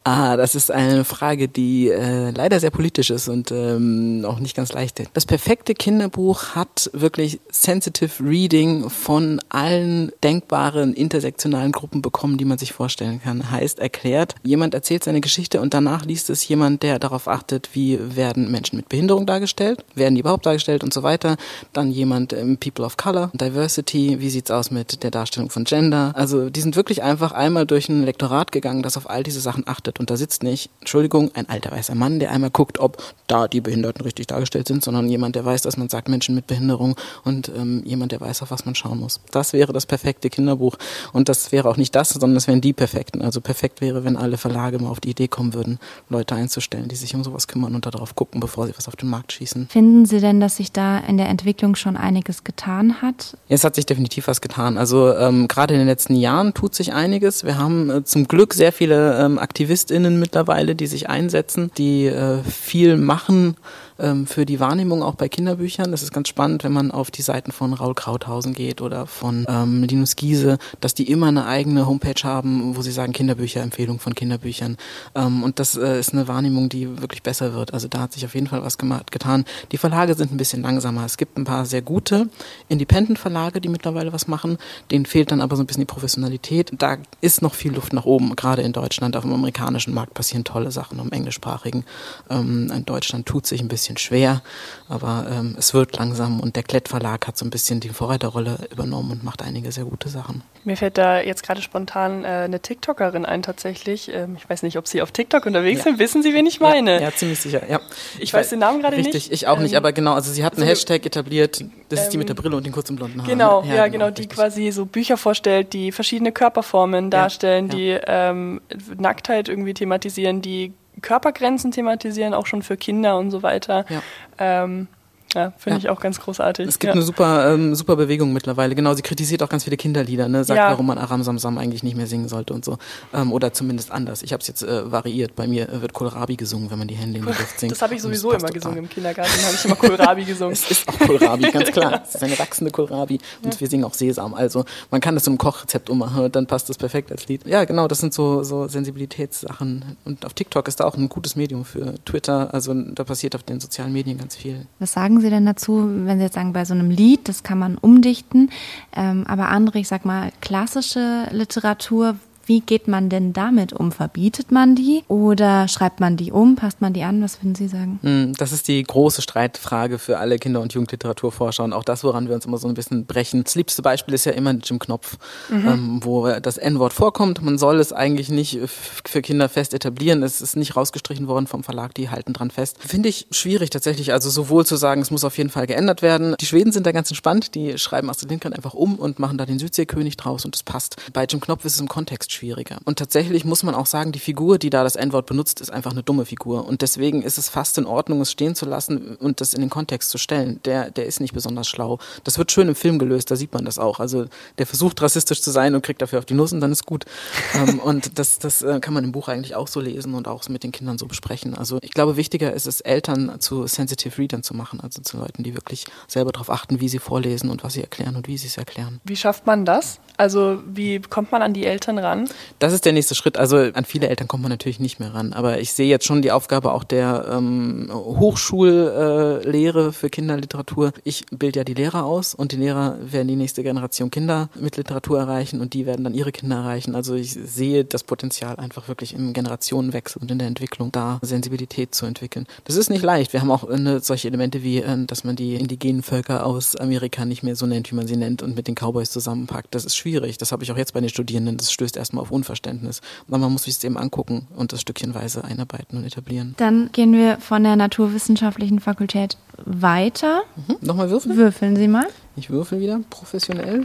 Ah, 0.07 0.37
das 0.37 0.55
ist 0.55 0.71
eine 0.71 1.03
Frage, 1.03 1.49
die 1.49 1.89
äh, 1.89 2.31
leider 2.31 2.61
sehr 2.61 2.71
politisch 2.71 3.09
ist 3.09 3.27
und 3.29 3.51
ähm, 3.51 4.27
auch 4.29 4.39
nicht 4.39 4.55
ganz 4.55 4.71
leicht. 4.75 5.03
Das 5.15 5.25
perfekte 5.25 5.73
Kinderbuch 5.73 6.55
hat 6.55 6.91
wirklich 6.93 7.41
sensitive 7.51 8.23
Reading 8.23 8.91
von 8.91 9.41
allen 9.49 10.13
denkbaren 10.23 10.93
intersektionalen 10.93 11.73
Gruppen 11.73 12.03
bekommen, 12.03 12.37
die 12.37 12.45
man 12.45 12.59
sich 12.59 12.75
vorstellen 12.75 13.23
kann. 13.25 13.51
Heißt 13.51 13.79
erklärt, 13.79 14.35
jemand 14.43 14.75
erzählt 14.75 15.05
seine 15.05 15.23
Geschichte 15.23 15.63
und 15.63 15.73
danach 15.73 16.05
liest 16.05 16.29
es 16.29 16.47
jemand, 16.47 16.83
der 16.83 16.99
darauf 16.99 17.27
achtet, 17.27 17.71
wie 17.73 17.99
werden 18.15 18.51
Menschen 18.51 18.77
mit 18.77 18.91
Behinderung 18.91 19.25
dargestellt, 19.25 19.87
werden 19.95 20.17
die 20.17 20.21
überhaupt 20.21 20.45
dargestellt 20.45 20.85
und 20.85 20.93
so 20.93 21.03
weiter. 21.03 21.39
Dann 21.73 21.91
jemand 21.91 22.35
ähm, 22.35 22.59
People 22.59 22.85
of 22.85 22.99
Color, 22.99 23.31
Diversity, 23.33 24.21
wie 24.21 24.29
sieht's 24.29 24.51
aus 24.51 24.71
mit 24.71 25.03
der 25.03 25.11
Darstellung 25.11 25.49
von 25.49 25.65
Gender. 25.65 26.13
Also 26.15 26.51
die 26.51 26.61
sind 26.61 26.77
wirklich 26.77 27.03
einfach 27.03 27.33
einmal 27.33 27.65
durch 27.65 27.89
ein 27.89 28.05
Lektorat 28.05 28.53
gegangen, 28.53 28.83
das 28.83 28.99
auf 28.99 29.09
all 29.09 29.23
diese 29.23 29.41
Sachen 29.41 29.67
achtet 29.67 29.94
beobachtet 29.95 30.01
und 30.01 30.11
da 30.11 30.17
sitzt 30.17 30.43
nicht, 30.43 30.71
Entschuldigung, 30.81 31.31
ein 31.35 31.49
alter 31.49 31.71
weißer 31.71 31.95
Mann, 31.95 32.19
der 32.19 32.31
einmal 32.31 32.51
guckt, 32.51 32.79
ob 32.79 33.03
da 33.27 33.49
die 33.49 33.61
Behinderten 33.61 34.03
richtig 34.03 34.27
dargestellt 34.27 34.69
sind, 34.69 34.85
sondern 34.85 35.09
jemand, 35.09 35.35
der 35.37 35.45
weiß, 35.45 35.63
dass 35.63 35.77
man 35.77 35.89
sagt 35.89 36.09
Menschen 36.09 36.35
mit 36.35 36.47
Behinderung 36.47 36.97
und 37.25 37.51
ähm, 37.57 37.83
jemand, 37.85 38.13
der 38.13 38.21
weiß, 38.21 38.43
auf 38.43 38.51
was 38.51 38.65
man 38.65 38.75
schauen 38.75 39.01
muss. 39.01 39.21
Das 39.31 39.53
wäre 39.53 39.73
das 39.73 39.87
perfekte 39.87 40.31
Kinderbuch 40.31 40.77
und 41.13 41.29
das 41.29 41.53
wäre 41.53 41.69
auch 41.69 41.77
nicht 41.77 41.95
das, 41.95 42.11
sondern 42.11 42.35
das 42.35 42.47
wären 42.47 42.61
die 42.61 42.73
perfekten. 42.73 43.23
Also 43.23 43.41
perfekt 43.41 43.81
wäre, 43.81 44.05
wenn 44.05 44.17
alle 44.17 44.37
Verlage 44.37 44.79
mal 44.79 44.91
auf 44.91 45.01
die 45.01 45.11
Idee 45.11 45.29
kommen 45.29 45.55
würden, 45.55 45.79
Leute 46.09 46.35
einzustellen, 46.35 46.89
die 46.89 46.97
sich 46.97 47.15
um 47.15 47.25
sowas 47.25 47.49
kümmern 47.49 47.75
und 47.75 47.87
darauf 47.87 48.15
gucken, 48.15 48.41
bevor 48.41 48.67
sie 48.67 48.75
was 48.77 48.89
auf 48.89 48.97
den 48.97 49.09
Markt 49.09 49.33
schießen. 49.33 49.69
Finden 49.69 50.07
Sie 50.07 50.21
denn, 50.21 50.41
dass 50.41 50.57
sich 50.57 50.73
da 50.73 50.99
in 50.99 51.17
der 51.17 51.29
Entwicklung 51.29 51.77
schon 51.77 51.97
einiges 51.97 52.45
getan 52.45 53.01
hat? 53.01 53.37
Es 53.49 53.65
hat 53.65 53.75
sich 53.75 53.87
definitiv 53.87 54.27
was 54.29 54.41
getan. 54.41 54.77
Also 54.77 55.15
ähm, 55.15 55.49
gerade 55.49 55.75
in 55.75 55.81
den 55.81 55.89
letzten 55.89 56.15
Jahren 56.15 56.55
tut 56.55 56.75
sich 56.75 56.93
einiges. 56.93 57.45
Wir 57.45 57.59
haben 57.59 57.91
äh, 57.91 58.05
zum 58.05 58.29
Glück 58.29 58.55
sehr 58.55 58.73
viele 58.73 59.19
ähm, 59.19 59.39
Aktivisten 59.39 59.84
JuristInnen 59.85 60.19
mittlerweile, 60.19 60.75
die 60.75 60.87
sich 60.87 61.09
einsetzen, 61.09 61.71
die 61.77 62.07
äh, 62.07 62.43
viel 62.43 62.97
machen 62.97 63.57
ähm, 63.99 64.27
für 64.27 64.47
die 64.47 64.61
Wahrnehmung 64.61 65.03
auch 65.03 65.15
bei 65.15 65.29
Kinderbüchern. 65.29 65.91
Das 65.91 66.03
ist 66.03 66.13
ganz 66.13 66.29
spannend, 66.29 66.65
wenn 66.65 66.73
man 66.73 66.91
auf 66.91 67.11
die 67.11 67.23
Seiten 67.23 67.53
von 67.53 67.73
Raul 67.73 67.95
Krauthausen 67.95 68.55
geht 68.55 68.81
oder 68.81 69.07
von 69.07 69.47
ähm, 69.49 69.83
Linus 69.85 70.17
Giese, 70.17 70.59
dass 70.81 70.95
die 70.95 71.11
immer 71.11 71.29
eine 71.29 71.47
eigene 71.47 71.87
Homepage 71.87 72.23
haben, 72.23 72.77
wo 72.77 72.83
sie 72.83 72.91
sagen 72.91 73.13
Kinderbücher, 73.13 73.63
Empfehlung 73.63 74.01
von 74.01 74.15
Kinderbüchern. 74.15 74.77
Ähm, 75.15 75.43
und 75.43 75.59
das 75.59 75.77
äh, 75.77 75.99
ist 75.99 76.13
eine 76.13 76.29
Wahrnehmung, 76.29 76.69
die 76.69 77.01
wirklich 77.01 77.23
besser 77.23 77.55
wird. 77.55 77.75
Also 77.75 77.89
da 77.89 78.01
hat 78.01 78.13
sich 78.13 78.25
auf 78.25 78.35
jeden 78.35 78.47
Fall 78.47 78.63
was 78.63 78.79
gemacht, 78.79 79.13
getan. 79.13 79.45
Die 79.73 79.79
Verlage 79.79 80.15
sind 80.15 80.33
ein 80.33 80.37
bisschen 80.37 80.63
langsamer. 80.63 81.05
Es 81.05 81.17
gibt 81.17 81.39
ein 81.39 81.45
paar 81.45 81.67
sehr 81.67 81.83
gute 81.83 82.29
Independent-Verlage, 82.69 83.61
die 83.61 83.69
mittlerweile 83.69 84.13
was 84.13 84.29
machen. 84.29 84.59
Denen 84.91 85.07
fehlt 85.07 85.31
dann 85.31 85.41
aber 85.41 85.57
so 85.57 85.63
ein 85.63 85.67
bisschen 85.67 85.83
die 85.83 85.87
Professionalität. 85.87 86.73
Da 86.79 86.97
ist 87.21 87.43
noch 87.43 87.55
viel 87.55 87.73
Luft 87.73 87.93
nach 87.93 88.05
oben, 88.05 88.35
gerade 88.35 88.63
in 88.63 88.73
Deutschland. 88.73 89.17
Auf 89.17 89.23
dem 89.23 89.33
amerikanischen 89.33 89.74
Markt 89.87 90.15
passieren 90.15 90.45
tolle 90.45 90.71
Sachen, 90.71 90.99
im 90.99 91.13
englischsprachigen. 91.13 91.85
Ähm, 92.31 92.71
in 92.75 92.85
Deutschland 92.85 93.27
tut 93.27 93.47
sich 93.47 93.61
ein 93.61 93.69
bisschen 93.69 93.97
schwer, 93.97 94.43
aber 94.89 95.27
ähm, 95.31 95.57
es 95.59 95.75
wird 95.75 95.97
langsam 95.97 96.41
und 96.41 96.57
der 96.57 96.63
Klett 96.63 96.89
Verlag 96.89 97.27
hat 97.27 97.37
so 97.37 97.45
ein 97.45 97.51
bisschen 97.51 97.81
die 97.81 97.89
Vorreiterrolle 97.91 98.59
übernommen 98.71 99.13
und 99.13 99.25
macht 99.25 99.43
einige 99.43 99.73
sehr 99.73 99.85
gute 99.85 100.09
Sachen. 100.09 100.43
Mir 100.65 100.77
fällt 100.77 100.97
da 100.97 101.21
jetzt 101.21 101.43
gerade 101.43 101.61
spontan 101.61 102.25
äh, 102.25 102.29
eine 102.29 102.61
TikTokerin 102.61 103.27
ein 103.27 103.43
tatsächlich. 103.43 104.11
Ähm, 104.13 104.37
ich 104.37 104.49
weiß 104.49 104.63
nicht, 104.63 104.79
ob 104.79 104.89
Sie 104.89 105.03
auf 105.03 105.13
TikTok 105.13 105.45
unterwegs 105.47 105.79
ja. 105.79 105.85
sind. 105.85 105.99
Wissen 105.99 106.23
Sie, 106.23 106.33
wen 106.33 106.47
ich 106.47 106.61
meine? 106.61 106.95
Ja, 106.95 107.01
ja 107.03 107.13
ziemlich 107.13 107.41
sicher. 107.41 107.69
Ja. 107.69 107.81
Ich, 108.15 108.25
ich 108.25 108.35
weiß 108.35 108.51
den 108.51 108.61
Namen 108.61 108.81
gerade 108.81 108.97
nicht. 108.97 109.07
Richtig, 109.07 109.33
ich 109.33 109.47
auch 109.47 109.59
nicht, 109.59 109.73
ähm, 109.73 109.79
aber 109.79 109.93
genau. 109.93 110.15
Also 110.15 110.33
sie 110.33 110.45
hat 110.45 110.55
einen 110.55 110.63
also, 110.63 110.71
Hashtag 110.71 111.05
etabliert. 111.05 111.65
Das 111.89 112.05
ist 112.05 112.11
die 112.11 112.19
mit 112.19 112.29
der 112.29 112.37
ähm, 112.37 112.43
Brille 112.43 112.57
und 112.57 112.65
den 112.65 112.73
kurzen 112.73 112.97
blonden 112.97 113.21
Haaren. 113.21 113.31
Genau, 113.31 113.63
ja, 113.63 113.75
ja 113.75 113.89
genau, 113.89 114.07
genau 114.07 114.11
die 114.11 114.27
quasi 114.27 114.71
so 114.71 114.87
Bücher 114.87 115.17
vorstellt, 115.17 115.73
die 115.73 115.93
verschiedene 115.93 116.33
Körperformen 116.33 117.11
darstellen, 117.11 117.69
die 117.69 117.99
ähm, 118.07 118.61
Nacktheit 118.97 119.49
irgendwie 119.49 119.64
thematisieren, 119.73 120.43
die 120.43 120.75
Körpergrenzen 121.01 121.71
thematisieren, 121.71 122.35
auch 122.35 122.47
schon 122.47 122.63
für 122.63 122.77
Kinder 122.77 123.19
und 123.19 123.31
so 123.31 123.43
weiter. 123.43 123.85
Ja. 123.89 124.03
Ähm, 124.39 124.89
ja, 125.35 125.53
finde 125.57 125.79
ja. 125.79 125.85
ich 125.85 125.89
auch 125.91 126.01
ganz 126.01 126.21
großartig. 126.21 126.67
Es 126.69 126.79
gibt 126.79 126.89
ja. 126.89 126.93
eine 126.93 127.03
super, 127.03 127.53
ähm, 127.53 127.75
super 127.75 127.97
Bewegung 127.97 128.33
mittlerweile. 128.33 128.75
Genau, 128.75 128.95
sie 128.95 129.03
kritisiert 129.03 129.43
auch 129.43 129.49
ganz 129.49 129.65
viele 129.65 129.77
Kinderlieder, 129.77 130.29
ne? 130.29 130.45
sagt, 130.45 130.59
ja. 130.59 130.71
warum 130.71 130.87
man 130.87 130.99
Aram 130.99 131.23
Samsam 131.23 131.59
eigentlich 131.59 131.83
nicht 131.83 131.97
mehr 131.97 132.07
singen 132.07 132.29
sollte 132.29 132.55
und 132.55 132.65
so. 132.65 132.79
Ähm, 133.13 133.33
oder 133.33 133.53
zumindest 133.53 133.91
anders. 133.91 134.23
Ich 134.23 134.33
habe 134.33 134.41
es 134.43 134.47
jetzt 134.49 134.63
äh, 134.63 134.91
variiert. 134.91 135.35
Bei 135.35 135.47
mir 135.47 135.69
wird 135.81 135.93
Kohlrabi 135.93 136.37
gesungen, 136.37 136.71
wenn 136.71 136.79
man 136.79 136.89
die 136.89 136.95
Hände 136.95 137.19
in 137.19 137.25
die 137.25 137.29
Luft 137.29 137.59
singt. 137.59 137.73
Das 137.73 137.83
habe 137.83 137.95
ich 137.95 138.03
sowieso 138.03 138.31
immer 138.31 138.41
total. 138.41 138.53
gesungen 138.53 138.79
im 138.79 138.89
Kindergarten. 138.89 139.31
habe 139.45 139.55
ich 139.55 139.65
immer 139.65 139.77
Kohlrabi 139.77 140.25
gesungen. 140.25 140.53
es 140.53 140.71
ist 140.71 140.89
auch 140.89 140.99
Kohlrabi, 140.99 141.51
ganz 141.51 141.71
klar. 141.73 142.03
Es 142.05 142.15
ist 142.15 142.23
eine 142.23 142.39
wachsende 142.39 142.71
Kohlrabi. 142.71 143.19
Und 143.43 143.61
wir 143.61 143.69
singen 143.69 143.85
auch 143.85 143.95
Sesam. 143.95 144.35
Also 144.35 144.65
man 144.91 145.01
kann 145.01 145.15
das 145.15 145.25
so 145.25 145.31
einem 145.31 145.39
Kochrezept 145.39 145.91
ummachen 145.91 146.25
und 146.25 146.37
dann 146.37 146.47
passt 146.47 146.69
das 146.69 146.79
perfekt 146.79 147.11
als 147.11 147.27
Lied. 147.27 147.45
Ja, 147.47 147.65
genau, 147.65 147.89
das 147.89 147.99
sind 147.99 148.15
so, 148.15 148.45
so 148.45 148.69
Sensibilitätssachen. 148.69 149.97
Und 150.05 150.25
auf 150.25 150.35
TikTok 150.35 150.69
ist 150.69 150.79
da 150.79 150.85
auch 150.85 150.97
ein 150.97 151.09
gutes 151.09 151.35
Medium 151.35 151.65
für 151.65 151.95
Twitter. 152.05 152.55
Also 152.55 152.73
da 152.73 153.03
passiert 153.03 153.35
auf 153.35 153.43
den 153.43 153.59
sozialen 153.59 153.93
Medien 153.93 154.19
ganz 154.19 154.37
viel. 154.37 154.67
Was 154.79 154.93
sagen 154.93 155.14
Sie 155.21 155.31
denn 155.31 155.47
dazu, 155.47 155.89
wenn 155.89 156.19
Sie 156.19 156.25
jetzt 156.25 156.35
sagen, 156.35 156.53
bei 156.53 156.65
so 156.65 156.75
einem 156.75 156.91
Lied, 156.91 157.29
das 157.29 157.43
kann 157.43 157.59
man 157.59 157.77
umdichten, 157.77 158.51
ähm, 158.95 159.25
aber 159.27 159.49
andere, 159.49 159.79
ich 159.79 159.89
sag 159.89 160.05
mal, 160.05 160.31
klassische 160.41 161.29
Literatur, 161.31 162.17
wie 162.47 162.61
geht 162.61 162.89
man 162.89 163.09
denn 163.09 163.33
damit 163.33 163.73
um? 163.73 163.93
Verbietet 163.93 164.51
man 164.51 164.75
die 164.75 165.03
oder 165.09 165.69
schreibt 165.69 166.01
man 166.01 166.17
die 166.17 166.33
um? 166.33 166.57
Passt 166.57 166.81
man 166.81 166.93
die 166.93 167.03
an? 167.03 167.23
Was 167.23 167.43
würden 167.43 167.55
Sie 167.55 167.69
sagen? 167.69 167.99
Hm, 168.03 168.33
das 168.35 168.53
ist 168.53 168.69
die 168.69 168.83
große 168.83 169.23
Streitfrage 169.23 169.99
für 169.99 170.19
alle 170.19 170.39
Kinder- 170.39 170.61
und 170.61 170.73
Jugendliteraturforscher 170.73 171.65
und 171.65 171.73
auch 171.73 171.85
das, 171.85 172.05
woran 172.05 172.29
wir 172.29 172.35
uns 172.35 172.47
immer 172.47 172.59
so 172.59 172.69
ein 172.69 172.75
bisschen 172.75 173.07
brechen. 173.07 173.45
Das 173.45 173.55
liebste 173.55 173.83
Beispiel 173.83 174.15
ist 174.15 174.25
ja 174.27 174.33
immer 174.33 174.53
Jim 174.53 174.79
Knopf, 174.79 175.17
mhm. 175.49 175.69
ähm, 175.69 176.01
wo 176.03 176.29
das 176.41 176.59
N-Wort 176.59 176.93
vorkommt. 176.93 177.43
Man 177.43 177.59
soll 177.59 177.81
es 177.81 177.93
eigentlich 177.93 178.29
nicht 178.29 178.61
für 178.67 179.23
Kinder 179.23 179.49
fest 179.49 179.75
etablieren. 179.75 180.23
Es 180.23 180.41
ist 180.41 180.57
nicht 180.57 180.77
rausgestrichen 180.77 181.29
worden 181.29 181.47
vom 181.47 181.65
Verlag, 181.65 181.95
die 181.95 182.11
halten 182.11 182.33
dran 182.33 182.51
fest. 182.51 182.77
Finde 182.81 183.09
ich 183.09 183.27
schwierig 183.31 183.71
tatsächlich. 183.71 184.13
Also 184.13 184.31
sowohl 184.31 184.67
zu 184.67 184.77
sagen, 184.77 185.01
es 185.01 185.11
muss 185.11 185.25
auf 185.25 185.39
jeden 185.39 185.51
Fall 185.51 185.67
geändert 185.67 186.03
werden. 186.03 186.35
Die 186.41 186.47
Schweden 186.47 186.73
sind 186.73 186.87
da 186.87 186.93
ganz 186.93 187.11
entspannt. 187.11 187.55
Die 187.55 187.79
schreiben 187.79 188.11
Astrid 188.11 188.31
Lindgren 188.31 188.53
einfach 188.53 188.75
um 188.75 188.97
und 188.97 189.19
machen 189.19 189.39
da 189.39 189.47
den 189.47 189.59
Südseekönig 189.59 190.17
draus 190.17 190.45
und 190.45 190.55
es 190.55 190.63
passt. 190.63 190.97
Bei 191.13 191.25
Jim 191.25 191.41
Knopf 191.41 191.65
ist 191.65 191.75
es 191.75 191.81
im 191.81 191.89
Kontext 191.89 192.33
schwieriger. 192.35 192.79
Und 192.85 192.99
tatsächlich 192.99 193.45
muss 193.45 193.63
man 193.63 193.75
auch 193.75 193.87
sagen, 193.87 194.13
die 194.13 194.19
Figur, 194.19 194.59
die 194.59 194.71
da 194.71 194.85
das 194.85 194.97
N-Wort 194.97 195.27
benutzt, 195.27 195.61
ist 195.61 195.71
einfach 195.71 195.93
eine 195.93 196.03
dumme 196.03 196.25
Figur. 196.25 196.67
Und 196.67 196.83
deswegen 196.83 197.23
ist 197.23 197.39
es 197.39 197.49
fast 197.49 197.79
in 197.79 197.87
Ordnung, 197.87 198.21
es 198.21 198.31
stehen 198.31 198.55
zu 198.55 198.67
lassen 198.67 199.17
und 199.17 199.41
das 199.41 199.55
in 199.55 199.61
den 199.61 199.71
Kontext 199.71 200.11
zu 200.11 200.19
stellen. 200.19 200.61
Der, 200.65 200.91
der 200.91 201.07
ist 201.07 201.21
nicht 201.21 201.35
besonders 201.35 201.69
schlau. 201.69 201.99
Das 202.25 202.39
wird 202.39 202.53
schön 202.53 202.69
im 202.69 202.75
Film 202.75 202.99
gelöst, 202.99 203.31
da 203.31 203.37
sieht 203.37 203.53
man 203.53 203.65
das 203.65 203.79
auch. 203.79 204.01
Also 204.01 204.27
der 204.59 204.67
versucht 204.67 205.01
rassistisch 205.01 205.41
zu 205.41 205.51
sein 205.51 205.75
und 205.75 205.83
kriegt 205.83 206.03
dafür 206.03 206.19
auf 206.19 206.25
die 206.25 206.35
Nuss 206.35 206.53
und 206.53 206.61
dann 206.61 206.73
ist 206.73 206.87
gut. 206.87 207.05
ähm, 207.55 207.79
und 207.79 208.19
das, 208.19 208.39
das 208.39 208.63
äh, 208.63 208.81
kann 208.81 208.95
man 208.95 209.05
im 209.05 209.13
Buch 209.13 209.29
eigentlich 209.29 209.55
auch 209.55 209.69
so 209.69 209.81
lesen 209.81 210.15
und 210.15 210.29
auch 210.29 210.49
mit 210.49 210.63
den 210.63 210.73
Kindern 210.73 210.99
so 210.99 211.07
besprechen. 211.07 211.55
Also 211.55 211.79
ich 211.83 211.93
glaube, 211.93 212.17
wichtiger 212.17 212.53
ist 212.53 212.67
es, 212.67 212.81
Eltern 212.81 213.41
zu 213.41 213.67
Sensitive 213.67 214.19
Readern 214.19 214.43
zu 214.43 214.55
machen, 214.55 214.81
also 214.81 215.01
zu 215.03 215.17
Leuten, 215.17 215.43
die 215.43 215.55
wirklich 215.55 215.87
selber 216.09 216.33
darauf 216.33 216.51
achten, 216.51 216.81
wie 216.81 216.89
sie 216.89 216.99
vorlesen 216.99 217.51
und 217.51 217.65
was 217.65 217.75
sie 217.75 217.81
erklären 217.81 218.17
und 218.17 218.29
wie 218.29 218.37
sie 218.37 218.47
es 218.47 218.57
erklären. 218.57 219.01
Wie 219.05 219.17
schafft 219.17 219.47
man 219.47 219.65
das? 219.65 220.01
Also 220.17 220.63
wie 220.67 221.01
kommt 221.01 221.33
man 221.33 221.43
an 221.43 221.55
die 221.55 221.65
Eltern 221.67 221.99
ran? 221.99 222.24
Das 222.59 222.73
ist 222.73 222.85
der 222.85 222.93
nächste 222.93 223.15
Schritt. 223.15 223.37
Also 223.37 223.57
an 223.57 223.85
viele 223.85 224.09
Eltern 224.09 224.29
kommt 224.29 224.43
man 224.43 224.51
natürlich 224.51 224.81
nicht 224.81 225.01
mehr 225.01 225.15
ran. 225.15 225.33
Aber 225.33 225.61
ich 225.61 225.73
sehe 225.73 225.89
jetzt 225.89 226.07
schon 226.07 226.23
die 226.23 226.33
Aufgabe 226.33 226.73
auch 226.73 226.85
der 226.85 227.27
ähm, 227.31 227.91
Hochschullehre 227.93 229.89
äh, 229.89 229.93
für 229.93 230.11
Kinderliteratur. 230.11 230.93
Ich 231.05 231.27
bilde 231.31 231.61
ja 231.61 231.65
die 231.65 231.75
Lehrer 231.75 232.05
aus 232.05 232.35
und 232.35 232.53
die 232.53 232.57
Lehrer 232.57 232.99
werden 233.01 233.29
die 233.29 233.37
nächste 233.37 233.63
Generation 233.63 234.11
Kinder 234.11 234.49
mit 234.59 234.77
Literatur 234.77 235.19
erreichen 235.19 235.61
und 235.61 235.75
die 235.75 235.87
werden 235.87 236.05
dann 236.05 236.15
ihre 236.15 236.33
Kinder 236.33 236.57
erreichen. 236.57 236.95
Also 236.95 237.15
ich 237.15 237.33
sehe 237.33 237.85
das 237.85 238.05
Potenzial 238.05 238.57
einfach 238.57 238.89
wirklich 238.89 239.15
im 239.15 239.33
Generationenwechsel 239.33 240.23
und 240.23 240.31
in 240.31 240.39
der 240.39 240.49
Entwicklung 240.49 240.93
da 240.93 241.19
Sensibilität 241.23 241.95
zu 241.95 242.07
entwickeln. 242.07 242.47
Das 242.65 242.77
ist 242.77 242.91
nicht 242.91 243.03
leicht. 243.03 243.33
Wir 243.33 243.41
haben 243.41 243.51
auch 243.51 243.65
eine, 243.65 244.01
solche 244.01 244.29
Elemente 244.29 244.63
wie, 244.63 244.79
äh, 244.79 245.05
dass 245.07 245.25
man 245.25 245.37
die 245.37 245.55
indigenen 245.55 246.03
Völker 246.03 246.47
aus 246.47 246.77
Amerika 246.77 247.25
nicht 247.25 247.43
mehr 247.43 247.57
so 247.57 247.67
nennt, 247.67 247.91
wie 247.91 247.97
man 247.97 248.07
sie 248.07 248.17
nennt 248.17 248.43
und 248.43 248.55
mit 248.55 248.69
den 248.69 248.75
Cowboys 248.75 249.11
zusammenpackt. 249.11 249.75
Das 249.75 249.85
ist 249.85 249.97
schwierig. 249.97 250.39
Das 250.39 250.53
habe 250.53 250.63
ich 250.63 250.71
auch 250.71 250.77
jetzt 250.77 250.95
bei 250.95 251.01
den 251.01 251.09
Studierenden. 251.09 251.57
Das 251.57 251.73
stößt 251.73 251.97
erstmal 251.97 252.14
auf 252.19 252.31
Unverständnis. 252.31 253.01
Aber 253.29 253.39
man 253.39 253.53
muss 253.53 253.65
sich 253.65 253.75
es 253.75 253.85
eben 253.85 253.97
angucken 253.97 254.47
und 254.57 254.73
das 254.73 254.81
stückchenweise 254.81 255.45
einarbeiten 255.45 255.99
und 255.99 256.05
etablieren. 256.05 256.55
Dann 256.57 256.91
gehen 256.93 257.13
wir 257.13 257.39
von 257.39 257.63
der 257.65 257.77
Naturwissenschaftlichen 257.77 258.81
Fakultät 258.81 259.37
weiter. 259.65 260.43
Mhm. 260.57 260.77
Nochmal 260.81 261.11
würfeln? 261.11 261.37
Würfeln 261.37 261.77
Sie 261.77 261.89
mal. 261.89 262.07
Ich 262.37 262.51
würfel 262.51 262.81
wieder, 262.81 263.01
professionell. 263.11 263.85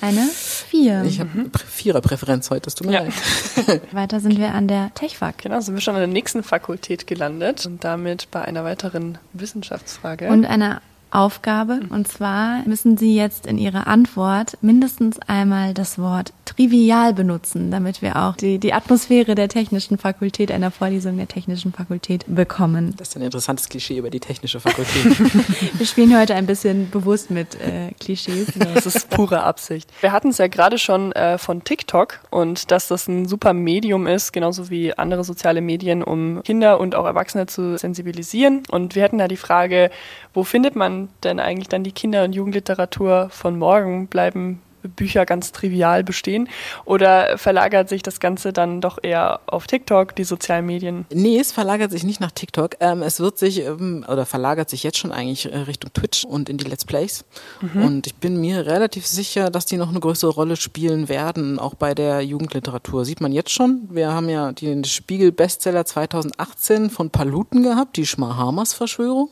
Eine 0.00 0.28
Vier. 0.30 1.04
Ich 1.04 1.20
habe 1.20 1.30
mhm. 1.32 1.50
Viererpräferenz 1.66 2.50
heute, 2.50 2.62
das 2.62 2.74
tut 2.74 2.86
mir 2.86 2.92
ja. 2.92 3.02
leid. 3.02 3.82
Weiter 3.92 4.20
sind 4.20 4.38
wir 4.38 4.52
an 4.52 4.68
der 4.68 4.92
TechFak. 4.94 5.38
Genau, 5.38 5.60
sind 5.60 5.74
wir 5.74 5.80
schon 5.80 5.94
an 5.94 6.00
der 6.00 6.08
nächsten 6.08 6.42
Fakultät 6.42 7.06
gelandet 7.06 7.64
und 7.64 7.82
damit 7.82 8.30
bei 8.30 8.42
einer 8.42 8.62
weiteren 8.64 9.16
Wissenschaftsfrage. 9.32 10.28
Und 10.28 10.44
einer 10.44 10.82
Aufgabe. 11.16 11.80
Und 11.88 12.06
zwar 12.06 12.62
müssen 12.66 12.98
Sie 12.98 13.16
jetzt 13.16 13.46
in 13.46 13.56
Ihrer 13.56 13.86
Antwort 13.86 14.58
mindestens 14.60 15.18
einmal 15.26 15.72
das 15.72 15.98
Wort 15.98 16.34
trivial 16.44 17.14
benutzen, 17.14 17.70
damit 17.70 18.02
wir 18.02 18.16
auch 18.16 18.36
die, 18.36 18.58
die 18.58 18.74
Atmosphäre 18.74 19.34
der 19.34 19.48
Technischen 19.48 19.96
Fakultät, 19.96 20.52
einer 20.52 20.70
Vorlesung 20.70 21.16
der 21.16 21.26
Technischen 21.26 21.72
Fakultät 21.72 22.24
bekommen. 22.26 22.94
Das 22.98 23.08
ist 23.08 23.16
ein 23.16 23.22
interessantes 23.22 23.70
Klischee 23.70 23.96
über 23.96 24.10
die 24.10 24.20
Technische 24.20 24.60
Fakultät. 24.60 25.18
wir 25.78 25.86
spielen 25.86 26.18
heute 26.18 26.34
ein 26.34 26.46
bisschen 26.46 26.90
bewusst 26.90 27.30
mit 27.30 27.54
äh, 27.60 27.92
Klischees. 27.98 28.48
Das 28.58 28.84
ist 28.84 29.08
pure 29.08 29.42
Absicht. 29.42 29.90
Wir 30.00 30.12
hatten 30.12 30.28
es 30.28 30.38
ja 30.38 30.48
gerade 30.48 30.78
schon 30.78 31.12
äh, 31.12 31.38
von 31.38 31.64
TikTok 31.64 32.20
und 32.30 32.70
dass 32.70 32.88
das 32.88 33.08
ein 33.08 33.26
super 33.26 33.54
Medium 33.54 34.06
ist, 34.06 34.32
genauso 34.32 34.68
wie 34.68 34.92
andere 34.96 35.24
soziale 35.24 35.62
Medien, 35.62 36.02
um 36.02 36.42
Kinder 36.42 36.78
und 36.78 36.94
auch 36.94 37.06
Erwachsene 37.06 37.46
zu 37.46 37.78
sensibilisieren. 37.78 38.62
Und 38.70 38.94
wir 38.94 39.02
hatten 39.02 39.18
da 39.18 39.28
die 39.28 39.38
Frage, 39.38 39.90
wo 40.34 40.44
findet 40.44 40.76
man 40.76 41.05
denn 41.24 41.40
eigentlich 41.40 41.68
dann 41.68 41.84
die 41.84 41.92
Kinder- 41.92 42.24
und 42.24 42.32
Jugendliteratur 42.32 43.28
von 43.30 43.58
morgen? 43.58 44.06
Bleiben 44.06 44.60
Bücher 44.88 45.26
ganz 45.26 45.52
trivial 45.52 46.04
bestehen? 46.04 46.48
Oder 46.84 47.38
verlagert 47.38 47.88
sich 47.88 48.02
das 48.02 48.20
Ganze 48.20 48.52
dann 48.52 48.80
doch 48.80 48.98
eher 49.02 49.40
auf 49.46 49.66
TikTok, 49.66 50.14
die 50.14 50.24
sozialen 50.24 50.66
Medien? 50.66 51.06
Nee, 51.12 51.38
es 51.38 51.52
verlagert 51.52 51.90
sich 51.90 52.04
nicht 52.04 52.20
nach 52.20 52.30
TikTok. 52.30 52.76
Ähm, 52.80 53.02
es 53.02 53.20
wird 53.20 53.38
sich 53.38 53.60
ähm, 53.60 54.04
oder 54.08 54.26
verlagert 54.26 54.70
sich 54.70 54.82
jetzt 54.82 54.98
schon 54.98 55.12
eigentlich 55.12 55.52
äh, 55.52 55.58
Richtung 55.58 55.92
Twitch 55.92 56.24
und 56.24 56.48
in 56.48 56.58
die 56.58 56.64
Let's 56.64 56.84
Plays. 56.84 57.24
Mhm. 57.60 57.82
Und 57.82 58.06
ich 58.06 58.14
bin 58.16 58.40
mir 58.40 58.66
relativ 58.66 59.06
sicher, 59.06 59.50
dass 59.50 59.66
die 59.66 59.76
noch 59.76 59.88
eine 59.88 60.00
größere 60.00 60.30
Rolle 60.30 60.56
spielen 60.56 61.08
werden, 61.08 61.58
auch 61.58 61.74
bei 61.74 61.94
der 61.94 62.20
Jugendliteratur. 62.22 63.04
Sieht 63.04 63.20
man 63.20 63.32
jetzt 63.32 63.50
schon. 63.50 63.88
Wir 63.90 64.12
haben 64.12 64.28
ja 64.28 64.52
den 64.52 64.84
Spiegel-Bestseller 64.84 65.84
2018 65.84 66.90
von 66.90 67.10
Paluten 67.10 67.62
gehabt, 67.62 67.96
die 67.96 68.06
Schmahamas-Verschwörung 68.06 69.30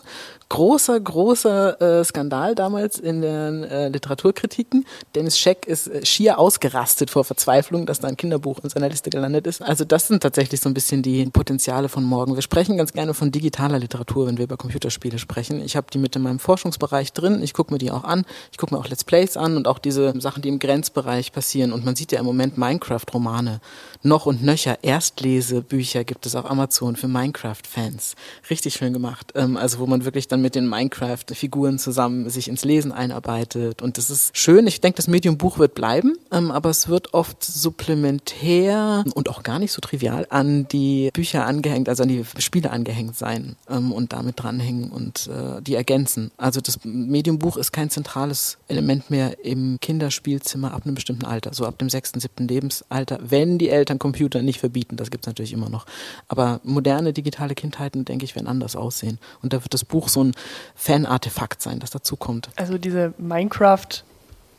großer, 0.49 0.99
großer 1.01 2.01
äh, 2.01 2.05
Skandal 2.05 2.55
damals 2.55 2.99
in 2.99 3.23
den 3.23 3.65
äh, 3.65 3.89
Literaturkritiken. 3.89 4.87
Dennis 5.15 5.39
Scheck 5.39 5.67
ist 5.67 5.89
äh, 5.89 6.05
schier 6.05 6.39
ausgerastet 6.39 7.11
vor 7.11 7.25
Verzweiflung, 7.25 7.87
dass 7.87 8.01
da 8.01 8.09
ein 8.09 8.17
Kinderbuch 8.17 8.61
in 8.63 8.71
seiner 8.71 8.89
Liste 8.89 9.11
gelandet 9.11 9.47
ist. 9.47 9.63
Also 9.63 9.85
das 9.85 10.09
sind 10.09 10.23
tatsächlich 10.23 10.61
so 10.61 10.69
ein 10.69 10.75
bisschen 10.75 11.03
die 11.03 11.27
Potenziale 11.27 11.89
von 11.89 12.05
morgen. 12.05 12.35
Wir 12.35 12.43
sprechen 12.43 12.77
ganz 12.77 12.93
gerne 12.93 13.15
von 13.15 13.33
digitaler 13.33 13.79
Literatur, 13.79 14.27
wenn 14.27 14.39
wir 14.39 14.45
über 14.45 14.57
Computerspiele 14.57 15.19
sprechen. 15.19 15.63
Ich 15.63 15.77
habe 15.77 15.87
die 15.93 15.99
mit 15.99 16.17
in 16.17 16.23
meinem 16.23 16.39
Forschungsbereich 16.39 17.13
drin. 17.13 17.43
Ich 17.43 17.55
gucke 17.55 17.73
mir 17.73 17.79
die 17.79 17.91
auch 17.91 18.05
an. 18.05 18.25
Ich 18.53 18.59
gucke 18.59 18.75
mir 18.75 18.81
auch 18.81 18.89
Let's 18.89 19.05
Plays 19.05 19.37
an 19.37 19.57
und 19.57 19.69
auch 19.69 19.79
diese 19.79 20.19
Sachen, 20.21 20.43
die 20.43 20.49
im 20.49 20.59
Grenzbereich 20.59 21.33
passieren. 21.33 21.73
Und 21.73 21.85
man 21.85 21.97
sieht 21.97 22.13
ja 22.13 22.21
im 22.21 22.27
Moment 22.27 22.59
Minecraft-Romane. 22.59 23.61
Noch 24.03 24.27
und 24.27 24.43
nöcher 24.43 24.83
Erstlesebücher 24.83 26.05
gibt 26.05 26.27
es 26.27 26.35
auf 26.35 26.51
Amazon 26.51 26.97
für 26.97 27.09
Minecraft-Fans. 27.09 28.15
Richtig 28.51 28.75
schön 28.75 28.93
gemacht. 28.93 29.33
Ähm, 29.35 29.57
also 29.57 29.79
wo 29.79 29.87
man 29.87 30.05
wirklich 30.05 30.29
dann 30.35 30.43
mit 30.43 30.57
den 30.57 30.69
Minecraft-Figuren 30.69 31.79
zusammen 31.79 32.29
sich 32.29 32.49
ins 32.49 32.65
Lesen 32.65 32.91
einarbeitet. 32.91 33.83
Und 33.83 33.99
das 33.99 34.11
ist 34.11 34.37
schön. 34.37 34.67
Ich 34.67 34.81
denke, 34.81 34.97
das 34.97 35.07
Medium 35.07 35.39
Buch 35.39 35.59
wird 35.59 35.75
bleiben, 35.75 36.17
ähm, 36.33 36.51
aber 36.51 36.71
es 36.71 36.89
wird 36.89 37.15
oft 37.15 37.45
supplementär 37.45 39.05
und 39.15 39.29
auch 39.29 39.45
gar 39.45 39.61
nicht 39.61 39.71
so 39.71 39.81
trivial 39.81 40.27
an 40.31 40.67
die 40.67 41.11
Bücher 41.13 41.47
angehängt, 41.47 41.89
also 41.89 42.03
an 42.03 42.09
die 42.09 42.25
Spiele 42.39 42.71
angehängt 42.71 43.17
sein 43.17 43.55
ähm, 43.71 43.93
und 43.93 44.13
damit 44.13 44.43
dranhängen 44.43 44.91
und 44.91 45.29
äh, 45.29 45.63
die 45.63 45.77
ergänzen. 45.77 46.33
Also 46.37 46.61
das 46.61 46.81
Medium 46.85 47.39
Buch 47.39 47.57
ist 47.57 47.73
kein 47.73 47.91
zentrales 47.91 48.59
Element 48.67 49.11
mehr 49.11 49.45
im 49.45 49.79
Kinderspielzimmer 49.81 50.75
ab 50.75 50.83
einem 50.85 50.97
bestimmten 50.97 51.27
Alter, 51.27 51.55
so 51.55 51.65
ab 51.65 51.79
dem 51.79 51.91
sechsten, 51.91 52.19
siebten 52.19 52.49
Lebensalter, 52.49 53.21
wenn 53.23 53.59
die 53.59 53.69
Eltern 53.69 54.01
Computer 54.01 54.43
nicht 54.43 54.59
verbieten. 54.59 54.97
Das 54.97 55.11
gibt 55.13 55.25
es 55.25 55.29
natürlich 55.29 55.53
immer 55.53 55.69
noch. 55.69 55.87
Aber 56.27 56.61
moderne 56.65 57.13
digitale 57.13 57.55
Kindheiten, 57.55 58.05
denke 58.05 58.25
ich, 58.25 58.35
werden 58.35 58.49
anders 58.49 58.75
aussehen. 58.75 59.19
Und 59.43 59.53
da 59.53 59.63
wird 59.63 59.75
das 59.75 59.85
Buch 59.85 60.09
so 60.09 60.24
ein 60.29 60.35
Fan-Artefakt 60.75 61.63
sein, 61.63 61.79
das 61.81 61.91
dazukommt. 61.91 62.49
Also 62.57 62.79
diese 62.79 63.15
Minecraft- 63.19 64.03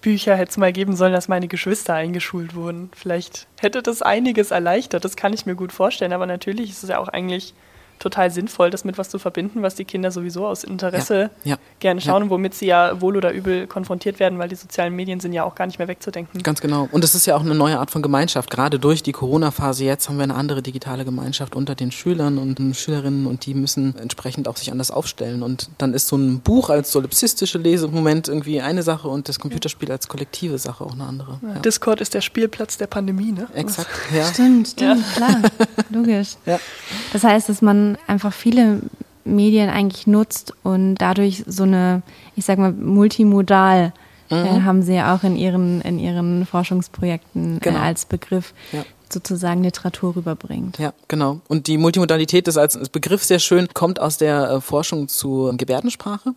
Bücher 0.02 0.36
hätte 0.36 0.52
es 0.52 0.58
mal 0.58 0.72
geben 0.72 0.96
sollen, 0.96 1.14
dass 1.14 1.28
meine 1.28 1.48
Geschwister 1.48 1.96
eingeschult 1.96 2.54
wurden. 2.54 2.92
Vielleicht 2.96 3.48
hätte 3.60 3.82
das 3.82 4.04
einiges 4.04 4.52
erleichtert, 4.52 5.04
das 5.04 5.16
kann 5.16 5.34
ich 5.34 5.48
mir 5.48 5.56
gut 5.56 5.72
vorstellen. 5.72 6.14
Aber 6.14 6.28
natürlich 6.28 6.70
ist 6.70 6.84
es 6.84 6.90
ja 6.92 7.00
auch 7.00 7.08
eigentlich 7.08 7.56
total 8.00 8.32
sinnvoll, 8.32 8.70
das 8.70 8.84
mit 8.84 8.98
was 8.98 9.10
zu 9.10 9.20
verbinden, 9.20 9.62
was 9.62 9.76
die 9.76 9.86
Kinder 9.86 10.12
sowieso 10.12 10.46
aus 10.46 10.64
Interesse 10.64 11.30
ja, 11.44 11.52
ja, 11.52 11.58
gerne 11.80 12.02
schauen 12.02 12.18
ja. 12.18 12.24
und 12.24 12.30
womit 12.30 12.54
sie 12.54 12.68
ja 12.68 13.02
wohl 13.02 13.18
oder 13.18 13.32
übel 13.32 13.68
konfrontiert 13.68 14.20
werden, 14.20 14.40
weil 14.40 14.50
die 14.50 14.56
sozialen 14.56 14.96
Medien 14.96 15.20
sind 15.20 15.34
ja 15.34 15.44
auch 15.44 15.56
gar 15.56 15.66
nicht 15.66 15.80
mehr 15.80 15.88
wegzudenken. 15.88 16.44
Ganz 16.44 16.62
genau. 16.62 16.88
Und 16.92 17.04
es 17.04 17.16
ist 17.16 17.26
ja 17.26 17.36
auch 17.36 17.42
eine 17.42 17.56
neue 17.56 17.80
Art 17.80 17.92
von 17.92 18.02
Gemeinschaft. 18.02 18.50
Gerade 18.50 18.80
durch 18.80 19.04
die 19.04 19.12
Corona-Phase 19.12 19.84
jetzt 19.84 20.10
haben 20.10 20.18
wir 20.18 20.24
eine 20.24 20.36
andere 20.36 20.62
digitale 20.62 21.06
Gemeinschaft 21.06 21.56
unter 21.56 21.76
den 21.76 21.92
Schülern 21.92 22.38
und 22.38 22.60
Schülerinnen 22.76 23.26
und 23.26 23.46
die 23.46 23.54
müssen 23.54 23.96
entsprechend 23.98 24.48
auch 24.48 24.58
sich 24.58 24.72
anders 24.72 24.92
aufstellen. 24.92 25.44
Und 25.44 25.70
dann 25.78 25.94
ist 25.94 26.08
so 26.08 26.18
ein 26.18 26.40
Buch 26.40 26.70
als 26.70 26.92
solipsistische 26.92 27.58
Lesemoment 27.58 28.28
irgendwie 28.28 28.62
eine 28.62 28.84
Sache 28.84 29.08
und 29.08 29.30
das 29.30 29.40
Computerspiel 29.40 29.92
als 29.92 30.08
kollektive 30.08 30.58
Sache 30.58 30.84
auch 30.84 30.94
eine 30.94 31.06
andere. 31.06 31.40
Discord 31.64 32.02
ist 32.02 32.14
der 32.14 32.22
Spielplatz 32.22 32.78
der 32.78 32.88
Pandemie, 32.88 33.32
ne? 33.32 33.48
Exakt, 33.54 33.90
ja. 34.16 34.26
Stimmt, 34.26 34.70
stimmt, 34.70 35.04
klar. 35.16 35.42
Logisch. 35.90 36.36
Ja. 36.46 36.60
Das 37.14 37.24
heißt, 37.24 37.50
dass 37.50 37.62
man 37.62 37.85
einfach 38.08 38.34
viele 38.34 38.82
Medien 39.24 39.70
eigentlich 39.70 40.08
nutzt 40.08 40.54
und 40.64 40.96
dadurch 40.96 41.44
so 41.48 41.64
eine, 41.64 42.02
ich 42.36 42.46
sag 42.46 42.60
mal, 42.60 42.72
multimodal 42.72 43.94
äh, 44.30 44.36
mhm. 44.36 44.46
äh, 44.46 44.62
haben 44.62 44.82
sie 44.82 44.96
ja 44.96 45.16
auch 45.16 45.24
in 45.24 45.36
ihren, 45.36 45.82
in 45.82 46.00
ihren 46.00 46.46
Forschungsprojekten 46.46 47.58
äh, 47.58 47.60
genau. 47.60 47.80
äh, 47.80 47.82
als 47.82 48.06
Begriff. 48.06 48.54
Ja 48.72 48.84
sozusagen 49.16 49.64
Literatur 49.64 50.16
rüberbringt. 50.16 50.78
Ja, 50.78 50.94
genau. 51.08 51.40
Und 51.48 51.68
die 51.68 51.78
Multimodalität 51.78 52.48
ist 52.48 52.58
als 52.58 52.78
Begriff 52.90 53.24
sehr 53.24 53.40
schön, 53.40 53.68
kommt 53.74 54.00
aus 54.00 54.18
der 54.18 54.50
äh, 54.50 54.62
Forschung 54.62 55.08
zur 55.08 55.56
Gebärdensprache 55.56 56.34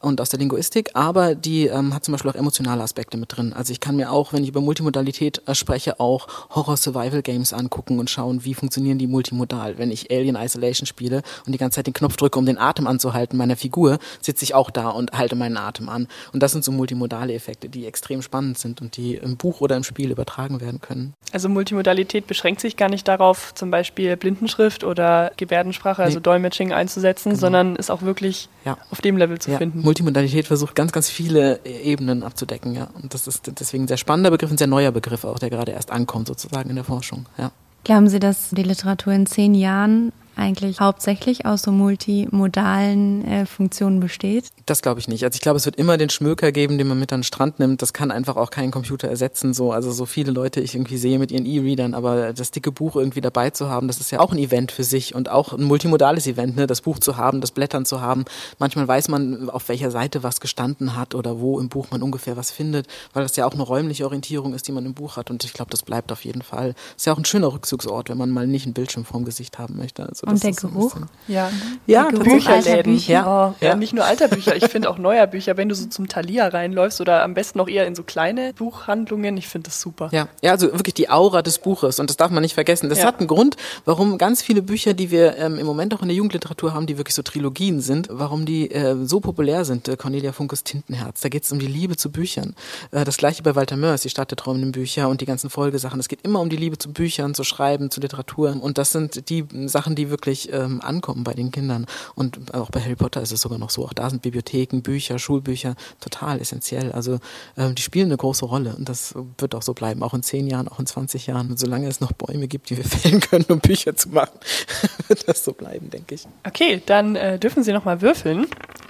und 0.00 0.20
aus 0.20 0.30
der 0.30 0.38
Linguistik, 0.38 0.90
aber 0.94 1.34
die 1.34 1.66
ähm, 1.66 1.94
hat 1.94 2.04
zum 2.04 2.12
Beispiel 2.12 2.30
auch 2.30 2.36
emotionale 2.36 2.82
Aspekte 2.82 3.16
mit 3.16 3.36
drin. 3.36 3.52
Also 3.52 3.72
ich 3.72 3.80
kann 3.80 3.96
mir 3.96 4.10
auch, 4.10 4.32
wenn 4.32 4.42
ich 4.42 4.48
über 4.48 4.60
Multimodalität 4.60 5.42
äh, 5.46 5.54
spreche, 5.54 6.00
auch 6.00 6.28
Horror-Survival-Games 6.50 7.52
angucken 7.52 7.98
und 7.98 8.08
schauen, 8.08 8.44
wie 8.44 8.54
funktionieren 8.54 8.98
die 8.98 9.06
multimodal. 9.06 9.78
Wenn 9.78 9.90
ich 9.90 10.10
Alien 10.10 10.36
Isolation 10.36 10.86
spiele 10.86 11.22
und 11.46 11.52
die 11.52 11.58
ganze 11.58 11.76
Zeit 11.76 11.86
den 11.86 11.94
Knopf 11.94 12.16
drücke, 12.16 12.38
um 12.38 12.46
den 12.46 12.58
Atem 12.58 12.86
anzuhalten 12.86 13.36
meiner 13.36 13.56
Figur, 13.56 13.98
sitze 14.20 14.44
ich 14.44 14.54
auch 14.54 14.70
da 14.70 14.90
und 14.90 15.12
halte 15.12 15.34
meinen 15.34 15.56
Atem 15.56 15.88
an. 15.88 16.06
Und 16.32 16.42
das 16.42 16.52
sind 16.52 16.64
so 16.64 16.70
multimodale 16.72 17.34
Effekte, 17.34 17.68
die 17.68 17.86
extrem 17.86 18.22
spannend 18.22 18.58
sind 18.58 18.80
und 18.80 18.96
die 18.96 19.16
im 19.16 19.36
Buch 19.36 19.60
oder 19.60 19.76
im 19.76 19.84
Spiel 19.84 20.10
übertragen 20.10 20.60
werden 20.60 20.80
können. 20.80 21.14
Also 21.32 21.48
Multimodalität 21.48 22.11
beschränkt 22.20 22.60
sich 22.60 22.76
gar 22.76 22.88
nicht 22.88 23.08
darauf, 23.08 23.54
zum 23.54 23.70
Beispiel 23.70 24.16
Blindenschrift 24.16 24.84
oder 24.84 25.32
Gebärdensprache, 25.36 26.02
also 26.02 26.18
nee. 26.18 26.22
Dolmetsching 26.22 26.72
einzusetzen, 26.72 27.30
genau. 27.30 27.40
sondern 27.40 27.76
ist 27.76 27.90
auch 27.90 28.02
wirklich 28.02 28.48
ja. 28.64 28.76
auf 28.90 29.00
dem 29.00 29.16
Level 29.16 29.38
zu 29.38 29.50
ja. 29.50 29.58
finden. 29.58 29.80
Multimodalität 29.80 30.46
versucht 30.46 30.74
ganz, 30.74 30.92
ganz 30.92 31.08
viele 31.08 31.60
Ebenen 31.64 32.22
abzudecken, 32.22 32.74
ja. 32.74 32.88
Und 33.00 33.14
das 33.14 33.26
ist 33.26 33.50
deswegen 33.58 33.84
ein 33.84 33.88
sehr 33.88 33.96
spannender 33.96 34.30
Begriff, 34.30 34.50
ein 34.50 34.58
sehr 34.58 34.66
neuer 34.66 34.92
Begriff 34.92 35.24
auch, 35.24 35.38
der 35.38 35.50
gerade 35.50 35.72
erst 35.72 35.90
ankommt 35.90 36.28
sozusagen 36.28 36.68
in 36.70 36.76
der 36.76 36.84
Forschung, 36.84 37.26
ja. 37.38 37.50
Glauben 37.84 38.08
Sie, 38.08 38.20
dass 38.20 38.50
die 38.50 38.62
Literatur 38.62 39.12
in 39.12 39.26
zehn 39.26 39.54
Jahren 39.54 40.12
eigentlich 40.36 40.80
hauptsächlich 40.80 41.46
aus 41.46 41.62
so 41.62 41.72
multimodalen 41.72 43.24
äh, 43.24 43.46
Funktionen 43.46 44.00
besteht? 44.00 44.50
Das 44.66 44.82
glaube 44.82 45.00
ich 45.00 45.08
nicht. 45.08 45.24
Also 45.24 45.36
ich 45.36 45.40
glaube, 45.40 45.56
es 45.56 45.66
wird 45.66 45.76
immer 45.76 45.96
den 45.98 46.10
Schmöker 46.10 46.52
geben, 46.52 46.78
den 46.78 46.88
man 46.88 46.98
mit 46.98 47.12
an 47.12 47.20
den 47.20 47.24
Strand 47.24 47.58
nimmt. 47.58 47.82
Das 47.82 47.92
kann 47.92 48.10
einfach 48.10 48.36
auch 48.36 48.50
kein 48.50 48.70
Computer 48.70 49.08
ersetzen. 49.08 49.54
So, 49.54 49.72
also 49.72 49.92
so 49.92 50.06
viele 50.06 50.32
Leute 50.32 50.60
ich 50.60 50.74
irgendwie 50.74 50.96
sehe 50.96 51.18
mit 51.18 51.30
ihren 51.30 51.46
E-Readern, 51.46 51.94
aber 51.94 52.32
das 52.32 52.50
dicke 52.50 52.72
Buch 52.72 52.96
irgendwie 52.96 53.20
dabei 53.20 53.50
zu 53.50 53.68
haben, 53.68 53.88
das 53.88 54.00
ist 54.00 54.10
ja 54.10 54.20
auch 54.20 54.32
ein 54.32 54.38
Event 54.38 54.72
für 54.72 54.84
sich 54.84 55.14
und 55.14 55.30
auch 55.30 55.52
ein 55.52 55.64
multimodales 55.64 56.26
Event, 56.26 56.56
ne? 56.56 56.66
das 56.66 56.80
Buch 56.80 56.98
zu 56.98 57.16
haben, 57.16 57.40
das 57.40 57.50
Blättern 57.50 57.84
zu 57.84 58.00
haben. 58.00 58.24
Manchmal 58.58 58.88
weiß 58.88 59.08
man, 59.08 59.50
auf 59.50 59.68
welcher 59.68 59.90
Seite 59.90 60.22
was 60.22 60.40
gestanden 60.40 60.96
hat 60.96 61.14
oder 61.14 61.40
wo 61.40 61.60
im 61.60 61.68
Buch 61.68 61.90
man 61.90 62.02
ungefähr 62.02 62.36
was 62.36 62.50
findet, 62.50 62.86
weil 63.12 63.22
das 63.22 63.36
ja 63.36 63.46
auch 63.46 63.54
eine 63.54 63.62
räumliche 63.62 64.04
Orientierung 64.04 64.54
ist, 64.54 64.68
die 64.68 64.72
man 64.72 64.86
im 64.86 64.94
Buch 64.94 65.16
hat. 65.16 65.30
Und 65.30 65.44
ich 65.44 65.52
glaube, 65.52 65.70
das 65.70 65.82
bleibt 65.82 66.12
auf 66.12 66.24
jeden 66.24 66.42
Fall. 66.42 66.74
Ist 66.96 67.06
ja 67.06 67.12
auch 67.12 67.18
ein 67.18 67.24
schöner 67.24 67.52
Rückzugsort, 67.52 68.08
wenn 68.08 68.18
man 68.18 68.30
mal 68.30 68.46
nicht 68.46 68.64
einen 68.64 68.74
Bildschirm 68.74 69.04
vorm 69.04 69.24
Gesicht 69.24 69.58
haben 69.58 69.76
möchte. 69.76 70.06
Also 70.06 70.21
und 70.24 70.42
der 70.42 70.52
Geruch? 70.52 70.96
Ja, 71.26 71.50
ja 71.86 72.08
Bücherläden. 72.10 72.96
Ja. 73.06 73.48
Oh, 73.50 73.54
ja. 73.64 73.74
nicht 73.74 73.92
nur 73.92 74.04
alter 74.04 74.28
Bücher, 74.28 74.54
ich 74.54 74.66
finde 74.66 74.88
auch 74.88 74.98
neuer 74.98 75.26
Bücher, 75.26 75.56
wenn 75.56 75.68
du 75.68 75.74
so 75.74 75.86
zum 75.86 76.08
Thalia 76.08 76.48
reinläufst 76.48 77.00
oder 77.00 77.24
am 77.24 77.34
besten 77.34 77.58
noch 77.58 77.68
eher 77.68 77.86
in 77.86 77.94
so 77.94 78.04
kleine 78.04 78.52
Buchhandlungen, 78.52 79.36
ich 79.36 79.48
finde 79.48 79.70
das 79.70 79.80
super. 79.80 80.08
Ja. 80.12 80.28
ja, 80.40 80.52
also 80.52 80.72
wirklich 80.72 80.94
die 80.94 81.10
Aura 81.10 81.42
des 81.42 81.58
Buches 81.58 81.98
und 81.98 82.08
das 82.08 82.16
darf 82.16 82.30
man 82.30 82.42
nicht 82.42 82.54
vergessen. 82.54 82.88
Das 82.88 82.98
ja. 82.98 83.06
hat 83.06 83.18
einen 83.18 83.26
Grund, 83.26 83.56
warum 83.84 84.16
ganz 84.16 84.42
viele 84.42 84.62
Bücher, 84.62 84.94
die 84.94 85.10
wir 85.10 85.36
ähm, 85.38 85.58
im 85.58 85.66
Moment 85.66 85.92
auch 85.94 86.02
in 86.02 86.08
der 86.08 86.16
Jugendliteratur 86.16 86.72
haben, 86.72 86.86
die 86.86 86.98
wirklich 86.98 87.16
so 87.16 87.22
Trilogien 87.22 87.80
sind, 87.80 88.08
warum 88.10 88.46
die 88.46 88.70
äh, 88.70 88.96
so 89.04 89.18
populär 89.18 89.64
sind. 89.64 89.88
Äh, 89.88 89.96
Cornelia 89.96 90.32
Funkes 90.32 90.62
Tintenherz, 90.62 91.20
da 91.20 91.28
geht 91.28 91.42
es 91.42 91.50
um 91.50 91.58
die 91.58 91.66
Liebe 91.66 91.96
zu 91.96 92.12
Büchern. 92.12 92.54
Äh, 92.92 93.04
das 93.04 93.16
gleiche 93.16 93.42
bei 93.42 93.56
Walter 93.56 93.76
Mörs, 93.76 94.02
die 94.02 94.10
Stadt 94.10 94.30
der 94.30 94.36
träumenden 94.36 94.70
Bücher 94.70 95.08
und 95.08 95.20
die 95.20 95.26
ganzen 95.26 95.50
Folgesachen. 95.50 95.98
Es 95.98 96.08
geht 96.08 96.22
immer 96.22 96.40
um 96.40 96.48
die 96.48 96.56
Liebe 96.56 96.78
zu 96.78 96.92
Büchern, 96.92 97.34
zu 97.34 97.42
Schreiben, 97.42 97.90
zu 97.90 98.00
Literatur 98.00 98.56
und 98.60 98.78
das 98.78 98.92
sind 98.92 99.28
die 99.30 99.44
Sachen, 99.66 99.96
die 99.96 100.11
wirklich 100.12 100.52
ähm, 100.52 100.80
ankommen 100.80 101.24
bei 101.24 101.34
den 101.34 101.50
Kindern. 101.50 101.86
Und 102.14 102.54
auch 102.54 102.70
bei 102.70 102.80
Harry 102.80 102.94
Potter 102.94 103.20
ist 103.20 103.32
es 103.32 103.40
sogar 103.40 103.58
noch 103.58 103.70
so. 103.70 103.84
Auch 103.84 103.92
da 103.92 104.08
sind 104.08 104.22
Bibliotheken, 104.22 104.82
Bücher, 104.82 105.18
Schulbücher 105.18 105.74
total 106.00 106.40
essentiell. 106.40 106.92
Also 106.92 107.18
äh, 107.56 107.72
die 107.72 107.82
spielen 107.82 108.06
eine 108.06 108.16
große 108.16 108.44
Rolle 108.44 108.76
und 108.76 108.88
das 108.88 109.14
wird 109.38 109.56
auch 109.56 109.62
so 109.62 109.74
bleiben, 109.74 110.04
auch 110.04 110.14
in 110.14 110.22
zehn 110.22 110.46
Jahren, 110.46 110.68
auch 110.68 110.78
in 110.78 110.86
20 110.86 111.26
Jahren. 111.26 111.50
Und 111.50 111.58
solange 111.58 111.88
es 111.88 112.00
noch 112.00 112.12
Bäume 112.12 112.46
gibt, 112.46 112.70
die 112.70 112.76
wir 112.76 112.84
fällen 112.88 113.20
können, 113.20 113.46
um 113.48 113.58
Bücher 113.58 113.96
zu 113.96 114.10
machen, 114.10 114.38
wird 115.08 115.28
das 115.28 115.44
so 115.44 115.52
bleiben, 115.52 115.90
denke 115.90 116.14
ich. 116.14 116.28
Okay, 116.46 116.80
dann 116.86 117.16
äh, 117.16 117.40
dürfen 117.40 117.64
Sie 117.64 117.72
nochmal 117.72 118.00
würfeln. 118.00 118.46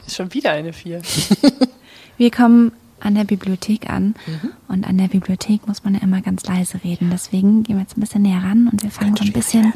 Ist 0.07 0.17
schon 0.17 0.35
wieder 0.35 0.51
eine 0.51 0.75
4. 0.75 1.01
Wir 2.19 2.31
kommen 2.31 2.73
an 3.03 3.15
der 3.15 3.25
Bibliothek 3.25 3.91
an 3.91 4.15
und 4.69 4.87
an 4.87 4.99
der 4.99 5.09
Bibliothek 5.09 5.67
muss 5.67 5.85
man 5.85 5.95
ja 5.95 6.01
immer 6.03 6.21
ganz 6.21 6.45
leise 6.47 6.83
reden. 6.85 7.11
Deswegen 7.11 7.63
gehen 7.65 7.77
wir 7.77 7.83
jetzt 7.83 7.97
ein 7.97 8.01
bisschen 8.01 8.23
näher 8.23 8.43
ran 8.43 8.69
und 8.71 8.83
wir 8.83 8.91
fangen 8.91 9.17
so 9.17 9.25
ein 9.25 9.33
bisschen, 9.33 9.73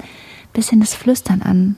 bisschen 0.57 0.81
das 0.81 0.95
Flüstern 0.95 1.43
an. 1.43 1.77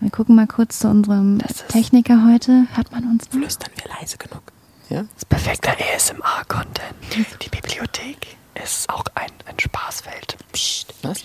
Wir 0.00 0.10
gucken 0.10 0.34
mal 0.34 0.48
kurz 0.48 0.80
zu 0.80 0.88
unserem 0.88 1.38
Techniker 1.68 2.26
heute. 2.26 2.66
Hört 2.74 2.90
man 2.90 3.04
uns? 3.04 3.24
noch? 3.26 3.38
Flüstern 3.38 3.70
wir 3.76 3.88
leise 4.00 4.18
genug. 4.18 4.42
Ja? 4.90 5.02
Das 5.02 5.18
ist 5.18 5.28
perfekter 5.28 5.72
ASMR-Content. 5.94 6.94
Die 7.14 7.48
Bibliothek 7.48 8.36
ist 8.64 8.88
auch 8.90 9.04
ein, 9.14 9.30
ein 9.46 9.58
Spaßfeld. 9.60 10.36
Psst. 10.52 10.92
Was? 11.02 11.22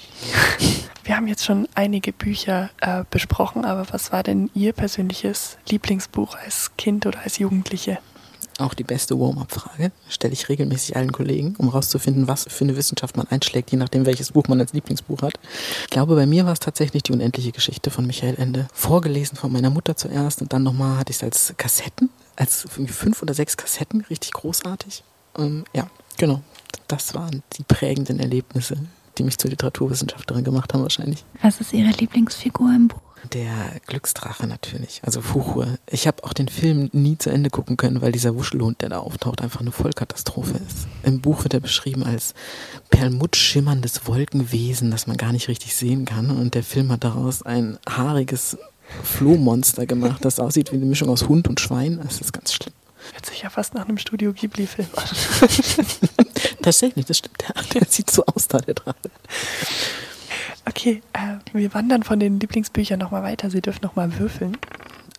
Wir 1.04 1.18
haben 1.18 1.28
jetzt 1.28 1.44
schon 1.44 1.68
einige 1.76 2.14
Bücher 2.14 2.70
äh, 2.80 3.04
besprochen, 3.10 3.66
aber 3.66 3.92
was 3.92 4.12
war 4.12 4.24
denn 4.24 4.50
Ihr 4.54 4.74
persönliches 4.74 5.58
Lieblingsbuch 5.68 6.36
als 6.36 6.72
Kind 6.78 7.06
oder 7.06 7.20
als 7.20 7.40
Jugendliche? 7.40 7.98
Auch 8.60 8.74
die 8.74 8.84
beste 8.84 9.20
Warm-up-Frage 9.20 9.92
stelle 10.08 10.34
ich 10.34 10.48
regelmäßig 10.48 10.96
allen 10.96 11.12
Kollegen, 11.12 11.56
um 11.58 11.70
herauszufinden, 11.72 12.28
was 12.28 12.46
für 12.48 12.64
eine 12.64 12.76
Wissenschaft 12.78 13.18
man 13.18 13.28
einschlägt, 13.28 13.72
je 13.72 13.78
nachdem, 13.78 14.06
welches 14.06 14.32
Buch 14.32 14.48
man 14.48 14.60
als 14.60 14.74
Lieblingsbuch 14.74 15.24
hat. 15.24 15.34
Ich 15.82 15.90
glaube, 15.90 16.16
bei 16.16 16.26
mir 16.28 16.46
war 16.46 16.54
es 16.54 16.60
tatsächlich 16.60 17.04
die 17.04 17.14
unendliche 17.14 17.52
Geschichte 17.52 17.90
von 17.90 18.06
Michael 18.06 18.36
Ende. 18.38 18.68
Vorgelesen 18.74 19.38
von 19.38 19.52
meiner 19.52 19.72
Mutter 19.72 19.96
zuerst 19.96 20.42
und 20.42 20.54
dann 20.54 20.64
nochmal 20.64 20.98
hatte 20.98 21.12
ich 21.12 21.18
es 21.18 21.24
als 21.24 21.54
Kassetten, 21.58 22.10
als 22.36 22.68
fünf 22.70 23.22
oder 23.22 23.34
sechs 23.34 23.58
Kassetten, 23.58 24.02
richtig 24.10 24.34
großartig. 24.34 25.04
Ähm, 25.38 25.64
ja, 25.74 25.90
genau. 26.18 26.42
Das 26.88 27.16
waren 27.16 27.42
die 27.58 27.64
prägenden 27.64 28.20
Erlebnisse, 28.20 28.78
die 29.18 29.24
mich 29.24 29.38
zur 29.40 29.50
Literaturwissenschaftlerin 29.50 30.44
gemacht 30.44 30.74
haben 30.74 30.84
wahrscheinlich. 30.84 31.24
Was 31.42 31.60
ist 31.60 31.74
Ihre 31.74 31.90
Lieblingsfigur 31.90 32.70
im 32.70 32.88
Buch? 32.90 33.00
Der 33.32 33.80
Glücksdrache 33.88 34.48
natürlich, 34.48 35.02
also 35.04 35.22
Fuchur. 35.22 35.68
Ich 35.90 36.08
habe 36.08 36.24
auch 36.24 36.34
den 36.34 36.50
Film 36.50 36.90
nie 36.92 37.18
zu 37.18 37.30
Ende 37.30 37.50
gucken 37.50 37.78
können, 37.78 38.02
weil 38.02 38.12
dieser 38.12 38.36
Wuschelhund, 38.36 38.82
der 38.82 38.90
da 38.90 39.00
auftaucht, 39.00 39.42
einfach 39.42 39.62
eine 39.62 39.72
Vollkatastrophe 39.72 40.60
ist. 40.68 40.88
Im 41.04 41.22
Buch 41.22 41.44
wird 41.44 41.54
er 41.54 41.62
beschrieben 41.62 42.04
als 42.04 42.34
perlmuttschimmerndes 42.90 44.08
Wolkenwesen, 44.08 44.92
das 44.92 45.08
man 45.08 45.18
gar 45.18 45.32
nicht 45.32 45.48
richtig 45.48 45.76
sehen 45.76 46.06
kann. 46.06 46.32
Und 46.32 46.54
der 46.54 46.64
Film 46.64 46.92
hat 46.92 47.04
daraus 47.04 47.44
ein 47.44 47.80
haariges 47.90 48.58
Flohmonster 49.04 49.86
gemacht, 49.86 50.26
das 50.26 50.40
aussieht 50.40 50.72
wie 50.72 50.76
eine 50.76 50.86
Mischung 50.86 51.10
aus 51.10 51.28
Hund 51.30 51.48
und 51.48 51.60
Schwein. 51.60 52.00
Das 52.04 52.20
ist 52.20 52.34
ganz 52.34 52.54
schlimm. 52.54 52.74
Hört 53.12 53.26
sich 53.26 53.42
ja 53.42 53.50
fast 53.50 53.74
nach 53.74 53.88
einem 53.88 53.98
Studio 53.98 54.34
Ghibli-Film 54.34 54.88
an. 54.96 55.04
Tatsächlich, 56.62 57.06
das 57.06 57.18
stimmt. 57.18 57.42
Der, 57.42 57.82
der 57.82 57.88
sieht 57.90 58.10
so 58.10 58.26
aus 58.26 58.48
da, 58.48 58.60
der 58.60 58.76
Drache. 58.76 58.98
Okay, 60.66 61.02
äh, 61.14 61.38
wir 61.54 61.74
wandern 61.74 62.04
von 62.04 62.20
den 62.20 62.40
Lieblingsbüchern 62.40 63.00
nochmal 63.00 63.24
weiter. 63.24 63.50
Sie 63.50 63.62
dürfen 63.62 63.82
nochmal 63.84 64.18
würfeln. 64.18 64.58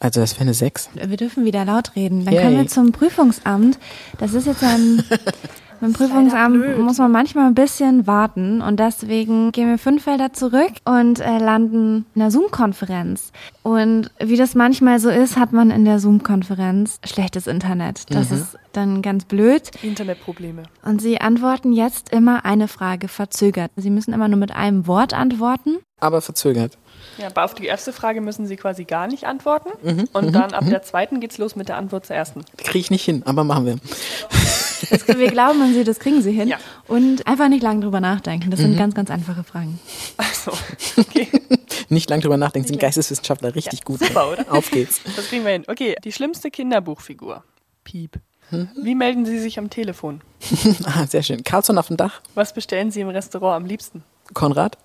Also 0.00 0.20
das 0.20 0.35
wäre 0.35 0.42
eine 0.42 0.54
6. 0.54 0.90
Wir 0.94 1.16
dürfen 1.16 1.44
wieder 1.44 1.64
laut 1.64 1.94
reden. 1.96 2.24
Dann 2.24 2.35
Yay. 2.35 2.42
kommen 2.44 2.57
wir 2.57 2.66
zum 2.66 2.92
Prüfungsamt. 2.92 3.78
Das 4.18 4.35
ist 4.35 4.46
jetzt 4.46 4.62
ein. 4.62 5.02
Beim 5.85 5.92
Prüfungsamt 5.92 6.79
muss 6.79 6.97
man 6.97 7.12
manchmal 7.12 7.47
ein 7.47 7.55
bisschen 7.55 8.07
warten 8.07 8.62
und 8.62 8.81
deswegen 8.81 9.53
gehen 9.53 9.68
wir 9.68 9.77
fünf 9.77 10.05
Felder 10.05 10.33
zurück 10.33 10.73
und 10.87 11.20
äh, 11.20 11.37
landen 11.37 12.07
in 12.14 12.23
einer 12.23 12.31
Zoom-Konferenz. 12.31 13.33
Und 13.62 14.11
wie 14.18 14.38
das 14.38 14.55
manchmal 14.55 14.99
so 14.99 15.11
ist, 15.11 15.37
hat 15.37 15.53
man 15.53 15.70
in 15.70 15.85
der 15.85 15.99
Zoom-Konferenz 15.99 17.01
schlechtes 17.05 17.47
Internet. 17.47 18.07
Das 18.09 18.31
ist 18.31 18.57
dann 18.73 19.03
ganz 19.03 19.27
blöd. 19.27 19.73
Internetprobleme. 19.83 20.62
Und 20.87 21.03
Sie 21.03 21.20
antworten 21.20 21.75
jetzt 21.75 22.11
immer 22.12 22.47
eine 22.47 22.66
Frage 22.66 23.09
verzögert. 23.09 23.70
Sie 23.77 23.90
müssen 23.90 24.14
immer 24.14 24.29
nur 24.29 24.38
mit 24.38 24.53
einem 24.53 24.87
Wort 24.87 25.12
antworten. 25.12 25.81
Aber 26.01 26.23
verzögert. 26.23 26.79
Ja, 27.18 27.27
aber 27.27 27.44
auf 27.44 27.53
die 27.53 27.66
erste 27.66 27.92
Frage 27.92 28.23
müssen 28.23 28.47
Sie 28.47 28.57
quasi 28.57 28.85
gar 28.85 29.07
nicht 29.07 29.25
antworten. 29.27 29.68
Und 30.14 30.35
dann 30.35 30.55
ab 30.55 30.64
der 30.66 30.81
zweiten 30.81 31.20
geht's 31.20 31.37
los 31.37 31.57
mit 31.57 31.68
der 31.68 31.77
Antwort 31.77 32.07
zur 32.07 32.16
ersten. 32.16 32.40
Kriege 32.57 32.79
ich 32.79 32.90
nicht 32.90 33.05
hin, 33.05 33.23
aber 33.27 33.44
machen 33.44 33.66
wir. 33.66 33.77
Das, 34.90 35.07
wir 35.09 35.31
glauben 35.31 35.61
an 35.62 35.75
Sie, 35.75 35.85
das 35.85 35.99
kriegen 35.99 36.23
Sie 36.23 36.33
hin. 36.33 36.49
Ja. 36.49 36.59
Und 36.88 37.27
einfach 37.27 37.49
nicht 37.49 37.62
lange 37.62 37.81
drüber 37.81 38.01
nachdenken. 38.01 38.51
Das 38.51 38.61
sind 38.61 38.77
ganz, 38.77 38.94
ganz 38.94 39.11
einfache 39.11 39.44
Fragen. 39.44 39.79
Also, 40.16 40.53
okay. 40.97 41.29
Nicht 41.88 42.09
lang 42.09 42.20
drüber 42.20 42.37
nachdenken, 42.37 42.68
sind 42.68 42.81
Geisteswissenschaftler 42.81 43.55
richtig 43.55 43.85
gut. 43.85 44.01
super, 44.05 44.31
oder? 44.33 44.51
Auf 44.51 44.70
geht's. 44.70 45.01
Das 45.16 45.29
kriegen 45.29 45.44
wir 45.44 45.53
hin. 45.53 45.64
Okay, 45.66 45.97
die 46.03 46.12
schlimmste 46.12 46.51
Kinderbuchfigur. 46.51 47.44
Piep. 47.85 48.18
Wie 48.51 48.94
melden 48.94 49.25
Sie 49.27 49.38
sich 49.38 49.59
am 49.59 49.70
Telefon? 49.70 50.20
Ah, 50.85 51.07
sehr 51.07 51.23
schön. 51.23 51.42
Carlson 51.44 51.79
auf 51.79 51.88
dem 51.88 51.97
Dach. 51.97 52.20
Was 52.35 52.53
bestellen 52.53 52.90
Sie 52.90 53.01
im 53.01 53.09
Restaurant 53.09 53.57
am 53.62 53.66
liebsten? 53.66 54.05
Konrad. 54.33 54.79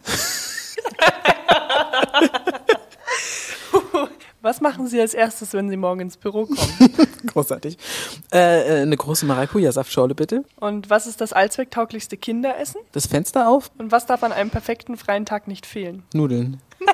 Was 4.41 4.61
machen 4.61 4.87
Sie 4.87 4.99
als 5.01 5.13
erstes, 5.13 5.51
wenn 5.53 5.69
Sie 5.69 5.75
morgen 5.75 5.99
ins 5.99 6.15
Büro 6.15 6.45
kommen? 6.45 6.57
Großartig. 7.27 7.77
Äh, 8.31 8.79
äh, 8.79 8.81
eine 8.83 8.95
große 8.95 9.25
Maracuja-Saftschorle 9.25 10.15
bitte. 10.15 10.45
Und 10.55 10.89
was 10.89 11.07
ist 11.07 11.19
das 11.19 11.33
allzwecktauglichste 11.33 12.15
Kinderessen? 12.15 12.79
Das 12.93 13.05
Fenster 13.05 13.49
auf. 13.49 13.69
Und 13.77 13.91
was 13.91 14.05
darf 14.05 14.23
an 14.23 14.31
einem 14.31 14.49
perfekten 14.49 14.95
freien 14.95 15.25
Tag 15.25 15.49
nicht 15.49 15.65
fehlen? 15.65 16.03
Nudeln. 16.13 16.61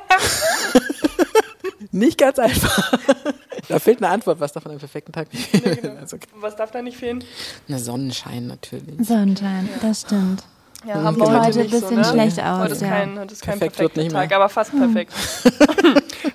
nicht 1.91 2.17
ganz 2.17 2.39
einfach. 2.39 2.93
da 3.69 3.77
fehlt 3.77 3.99
eine 3.99 4.09
Antwort. 4.09 4.39
Was 4.39 4.53
darf 4.53 4.65
an 4.65 4.71
einem 4.71 4.79
perfekten 4.79 5.11
Tag 5.11 5.31
nicht 5.31 5.47
fehlen? 5.47 5.97
Also, 5.99 6.15
okay. 6.15 6.27
Und 6.33 6.41
was 6.41 6.55
darf 6.55 6.71
da 6.71 6.81
nicht 6.81 6.97
fehlen? 6.97 7.23
Na, 7.67 7.77
Sonnenschein 7.77 8.47
natürlich. 8.47 9.05
Sonnenschein, 9.05 9.69
das 9.83 10.01
stimmt. 10.01 10.43
Ja, 10.87 11.01
haben 11.01 11.17
wir 11.17 11.25
heute 11.43 11.61
ein 11.61 11.69
bisschen 11.69 11.89
so, 11.89 11.95
ne? 11.95 12.05
schlecht 12.05 12.39
aus, 12.39 12.59
Heute 12.59 12.73
ist 12.73 12.81
ja. 12.81 12.89
kein, 12.89 13.19
heute 13.19 13.33
ist 13.33 13.41
kein 13.41 13.59
Perfekt 13.59 13.79
wird 13.79 13.93
perfekter 13.93 14.01
nicht 14.03 14.11
Tag, 14.11 14.29
mehr. 14.29 14.37
aber 14.37 14.49
fast 14.49 14.71
perfekt. 14.71 15.13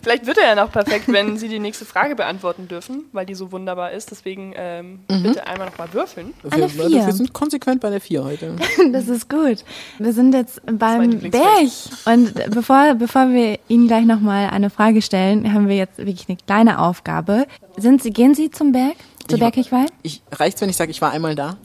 Vielleicht 0.03 0.27
wird 0.27 0.39
er 0.39 0.49
ja 0.49 0.55
noch 0.55 0.73
perfekt, 0.73 1.05
wenn 1.09 1.37
Sie 1.37 1.49
die 1.49 1.59
nächste 1.59 1.85
Frage 1.85 2.15
beantworten 2.17 2.69
dürfen, 2.69 3.05
weil 3.13 3.27
die 3.27 3.35
so 3.35 3.53
wunderbar 3.53 3.93
ist. 3.93 4.11
Deswegen 4.11 4.53
ähm, 4.57 5.01
bitte 5.09 5.47
einmal 5.47 5.69
nochmal 5.69 5.93
würfeln. 5.93 6.33
Eine 6.51 6.63
wir, 6.75 6.87
Vier. 6.87 7.07
wir 7.07 7.13
sind 7.13 7.33
konsequent 7.33 7.81
bei 7.81 7.91
der 7.91 8.01
4 8.01 8.25
heute. 8.25 8.57
Das 8.93 9.09
ist 9.09 9.29
gut. 9.29 9.65
Wir 9.99 10.13
sind 10.13 10.35
jetzt 10.35 10.61
beim. 10.65 11.21
Berg. 11.31 11.69
Und 12.07 12.35
bevor, 12.51 12.95
bevor 12.95 13.29
wir 13.31 13.59
Ihnen 13.69 13.87
gleich 13.89 14.05
nochmal 14.05 14.51
eine 14.51 14.71
Frage 14.71 15.03
stellen, 15.03 15.53
haben 15.53 15.69
wir 15.69 15.77
jetzt 15.77 15.99
wirklich 15.99 16.29
eine 16.29 16.39
kleine 16.39 16.81
Aufgabe. 16.81 17.47
Sind 17.77 18.03
Sie, 18.03 18.11
gehen 18.11 18.35
Sie 18.35 18.51
zum 18.51 18.73
Berg? 18.73 18.97
Zur 19.29 19.37
Ich 19.37 19.43
war- 19.43 19.51
Bergigwall? 19.51 19.87
Ich, 20.03 20.23
reicht's, 20.33 20.61
wenn 20.61 20.71
ich 20.71 20.77
sage, 20.77 20.91
ich 20.91 21.01
war 21.03 21.13
einmal 21.13 21.35
da? 21.35 21.57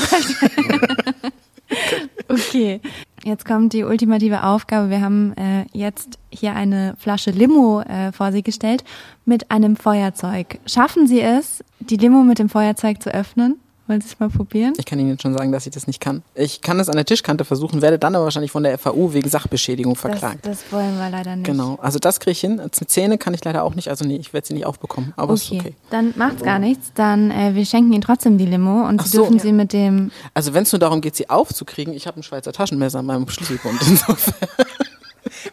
Okay. 2.27 2.81
Jetzt 3.23 3.45
kommt 3.45 3.71
die 3.71 3.83
ultimative 3.83 4.43
Aufgabe. 4.43 4.89
Wir 4.89 4.99
haben 4.99 5.33
äh, 5.37 5.65
jetzt 5.71 6.19
hier 6.29 6.55
eine 6.55 6.95
Flasche 6.97 7.31
Limo 7.31 7.79
äh, 7.81 8.11
vor 8.11 8.33
Sie 8.33 8.43
gestellt 8.43 8.83
mit 9.23 9.49
einem 9.49 9.77
Feuerzeug. 9.77 10.59
Schaffen 10.65 11.07
Sie 11.07 11.21
es, 11.21 11.63
die 11.79 11.95
Limo 11.95 12.23
mit 12.23 12.39
dem 12.39 12.49
Feuerzeug 12.49 13.01
zu 13.01 13.13
öffnen? 13.13 13.62
Wollen 13.85 13.99
Sie 13.99 14.07
es 14.07 14.17
mal 14.17 14.29
probieren? 14.29 14.73
Ich 14.77 14.85
kann 14.85 14.97
Ihnen 14.97 15.09
jetzt 15.09 15.23
schon 15.23 15.33
sagen, 15.37 15.51
dass 15.51 15.65
ich 15.65 15.73
das 15.73 15.87
nicht 15.87 15.99
kann. 15.99 16.23
Ich 16.35 16.61
kann 16.61 16.79
es 16.79 16.87
an 16.87 16.95
der 16.95 17.03
Tischkante 17.05 17.43
versuchen, 17.43 17.81
werde 17.81 17.99
dann 17.99 18.15
aber 18.15 18.23
wahrscheinlich 18.23 18.51
von 18.51 18.63
der 18.63 18.77
FAU 18.77 19.11
wegen 19.11 19.27
Sachbeschädigung 19.29 19.93
Das, 19.95 20.01
verklagt. 20.01 20.45
das 20.45 20.71
wollen 20.71 20.97
wir 20.97 21.09
leider 21.09 21.35
nicht. 21.35 21.45
Genau, 21.45 21.77
also 21.81 21.99
das 21.99 22.21
kriege 22.21 22.31
ich 22.31 22.39
hin. 22.39 22.61
Zähne 22.71 23.17
kann 23.17 23.33
ich 23.33 23.43
leider 23.43 23.61
auch 23.63 23.75
nicht, 23.75 23.89
also 23.89 24.05
nee, 24.05 24.15
ich 24.15 24.31
werde 24.31 24.47
sie 24.47 24.53
nicht 24.53 24.65
aufbekommen, 24.65 25.11
aber 25.17 25.33
ist 25.33 25.47
Okay. 25.51 25.59
okay. 25.59 25.73
dann 25.89 26.13
macht's 26.15 26.43
gar 26.43 26.59
nichts. 26.59 26.91
Dann 26.95 27.29
äh, 27.31 27.55
wir 27.55 27.65
schenken 27.65 27.91
Ihnen 27.91 28.01
trotzdem 28.01 28.37
die 28.37 28.45
Limo 28.45 28.87
und 28.87 29.01
Ach 29.01 29.05
Sie 29.05 29.17
so. 29.17 29.23
dürfen 29.23 29.39
sie 29.39 29.51
mit 29.51 29.73
dem 29.73 30.11
Also 30.33 30.53
wenn 30.53 30.63
es 30.63 30.71
nur 30.71 30.79
darum 30.79 31.01
geht, 31.01 31.17
sie 31.17 31.29
aufzukriegen, 31.29 31.93
ich 31.93 32.07
habe 32.07 32.19
ein 32.21 32.23
Schweizer 32.23 32.53
Taschenmesser 32.53 32.99
an 32.99 33.05
meinem 33.05 33.27
Schlüsselbund. 33.27 33.81
Insofern. 33.87 34.47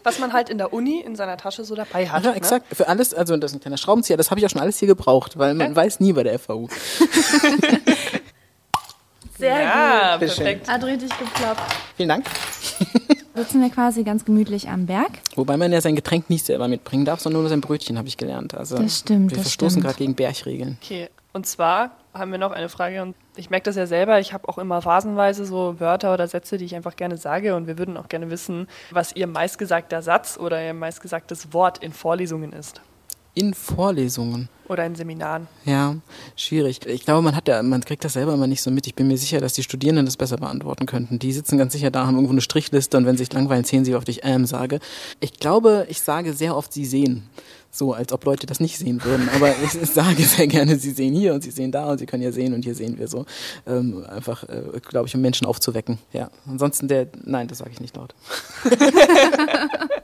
Was 0.05 0.19
man 0.19 0.33
halt 0.33 0.49
in 0.51 0.59
der 0.59 0.73
Uni 0.73 1.01
in 1.01 1.17
seiner 1.17 1.37
Tasche 1.37 1.65
so 1.65 1.75
dabei 1.75 2.09
hat. 2.09 2.25
Ja, 2.25 2.31
ne? 2.31 2.37
exakt. 2.37 2.67
Für 2.75 2.87
alles, 2.89 3.13
also 3.13 3.37
das 3.37 3.51
ist 3.51 3.57
ein 3.57 3.61
kleiner 3.61 3.77
Schraubenzieher, 3.77 4.17
das 4.17 4.31
habe 4.31 4.39
ich 4.39 4.47
auch 4.47 4.51
schon 4.51 4.61
alles 4.61 4.79
hier 4.79 4.89
gebraucht, 4.89 5.37
weil 5.39 5.55
man 5.55 5.75
weiß 5.75 6.01
nie 6.01 6.13
bei 6.13 6.23
der 6.23 6.39
FAU. 6.39 6.69
sehr 9.41 9.61
Ja, 9.63 10.17
Bitteschön. 10.17 10.45
perfekt. 10.45 10.69
Hat 10.69 10.85
richtig 10.85 11.11
geklappt. 11.19 11.61
Vielen 11.97 12.09
Dank. 12.11 12.27
Sitzen 13.35 13.63
wir 13.63 13.71
quasi 13.71 14.03
ganz 14.03 14.25
gemütlich 14.25 14.69
am 14.69 14.87
Berg. 14.87 15.11
Wobei 15.37 15.57
man 15.57 15.73
ja 15.73 15.81
sein 15.81 15.97
Getränk 15.97 16.29
nicht 16.31 16.45
selber 16.47 16.69
mitbringen 16.69 17.05
darf, 17.05 17.21
sondern 17.21 17.43
nur 17.43 17.49
sein 17.49 17.61
Brötchen, 17.61 17.97
habe 17.97 18.09
ich 18.09 18.17
gelernt. 18.17 18.55
Also 18.55 18.77
Das 18.77 18.99
stimmt, 18.99 19.31
Wir 19.31 19.37
das 19.39 19.47
verstoßen 19.47 19.81
gerade 19.83 19.97
gegen 19.97 20.15
Bergregeln. 20.15 20.79
Okay, 20.83 21.09
und 21.33 21.47
zwar 21.47 21.93
haben 22.13 22.33
wir 22.33 22.39
noch 22.39 22.51
eine 22.51 22.69
Frage 22.69 23.03
und 23.03 23.15
ich 23.37 23.49
merke 23.49 23.65
das 23.65 23.77
ja 23.77 23.87
selber, 23.87 24.19
ich 24.19 24.33
habe 24.33 24.49
auch 24.49 24.59
immer 24.59 24.83
phasenweise 24.83 25.45
so 25.47 25.79
Wörter 25.79 26.13
oder 26.13 26.27
Sätze, 26.27 26.59
die 26.59 26.65
ich 26.65 26.75
einfach 26.75 26.97
gerne 26.97 27.17
sage 27.17 27.55
und 27.55 27.69
wir 27.69 27.79
würden 27.79 27.97
auch 27.97 28.09
gerne 28.09 28.31
wissen, 28.31 28.67
was 28.91 29.15
Ihr 29.15 29.29
meistgesagter 29.29 30.03
Satz 30.03 30.37
oder 30.37 30.63
Ihr 30.65 30.75
meistgesagtes 30.75 31.53
Wort 31.53 31.79
in 31.79 31.93
Vorlesungen 31.93 32.53
ist 32.53 32.81
In 33.41 33.55
Vorlesungen. 33.55 34.49
oder 34.69 34.85
in 34.87 34.95
Seminaren. 34.95 35.49
Ja, 35.65 35.97
schwierig. 36.37 36.87
Ich 36.87 37.05
glaube, 37.05 37.23
man 37.23 37.35
hat 37.35 37.49
ja, 37.49 37.63
man 37.63 37.83
kriegt 37.83 38.05
das 38.05 38.13
selber 38.13 38.35
immer 38.35 38.47
nicht 38.47 38.63
so 38.63 38.71
mit. 38.71 38.87
Ich 38.87 38.95
bin 38.95 39.09
mir 39.09 39.17
sicher, 39.17 39.41
dass 39.41 39.55
die 39.55 39.63
Studierenden 39.65 40.05
das 40.05 40.17
besser 40.17 40.37
beantworten 40.37 40.87
könnten. 40.87 41.19
Die 41.19 41.33
sitzen 41.33 41.59
ganz 41.59 41.73
sicher 41.73 41.91
da, 41.91 42.07
haben 42.07 42.15
irgendwo 42.15 42.33
eine 42.35 42.41
Strichliste 42.41 42.97
und 42.97 43.07
wenn 43.07 43.17
sie 43.17 43.25
sich 43.25 43.33
langweilen, 43.33 43.65
zählen 43.65 43.85
sie, 43.85 43.93
wie 43.93 43.97
oft 43.97 44.09
ich 44.09 44.21
ähm 44.23 44.47
sage. 44.47 44.79
Ich 45.19 45.41
glaube, 45.41 45.87
ich 45.89 46.01
sage 46.03 46.35
sehr 46.35 46.55
oft, 46.55 46.73
sie 46.73 46.85
sehen. 46.85 47.25
So, 47.73 47.95
als 47.95 48.13
ob 48.13 48.25
Leute 48.25 48.47
das 48.47 48.61
nicht 48.61 48.79
sehen 48.79 49.03
würden. 49.05 49.29
Aber 49.35 49.55
ich 49.65 49.71
sage 49.91 50.23
sehr 50.23 50.47
gerne, 50.47 50.77
sie 50.77 50.91
sehen 50.91 51.15
hier 51.15 51.35
und 51.35 51.43
sie 51.43 51.51
sehen 51.51 51.73
da 51.73 51.91
und 51.91 51.99
sie 51.99 52.07
können 52.07 52.23
ja 52.23 52.31
sehen 52.31 52.53
und 52.55 52.65
hier 52.65 52.75
sehen 52.75 52.99
wir 52.99 53.09
so. 53.09 53.27
Ähm, 53.67 54.05
einfach, 54.09 54.45
äh, 54.45 54.63
glaube 54.89 55.09
ich, 55.09 55.15
um 55.15 55.21
Menschen 55.21 55.47
aufzuwecken. 55.47 55.99
Ja. 56.13 56.31
Ansonsten 56.47 56.89
der, 56.89 57.09
nein, 57.25 57.49
das 57.49 57.59
sage 57.59 57.71
ich 57.73 57.81
nicht 57.81 57.97
laut. 57.97 58.15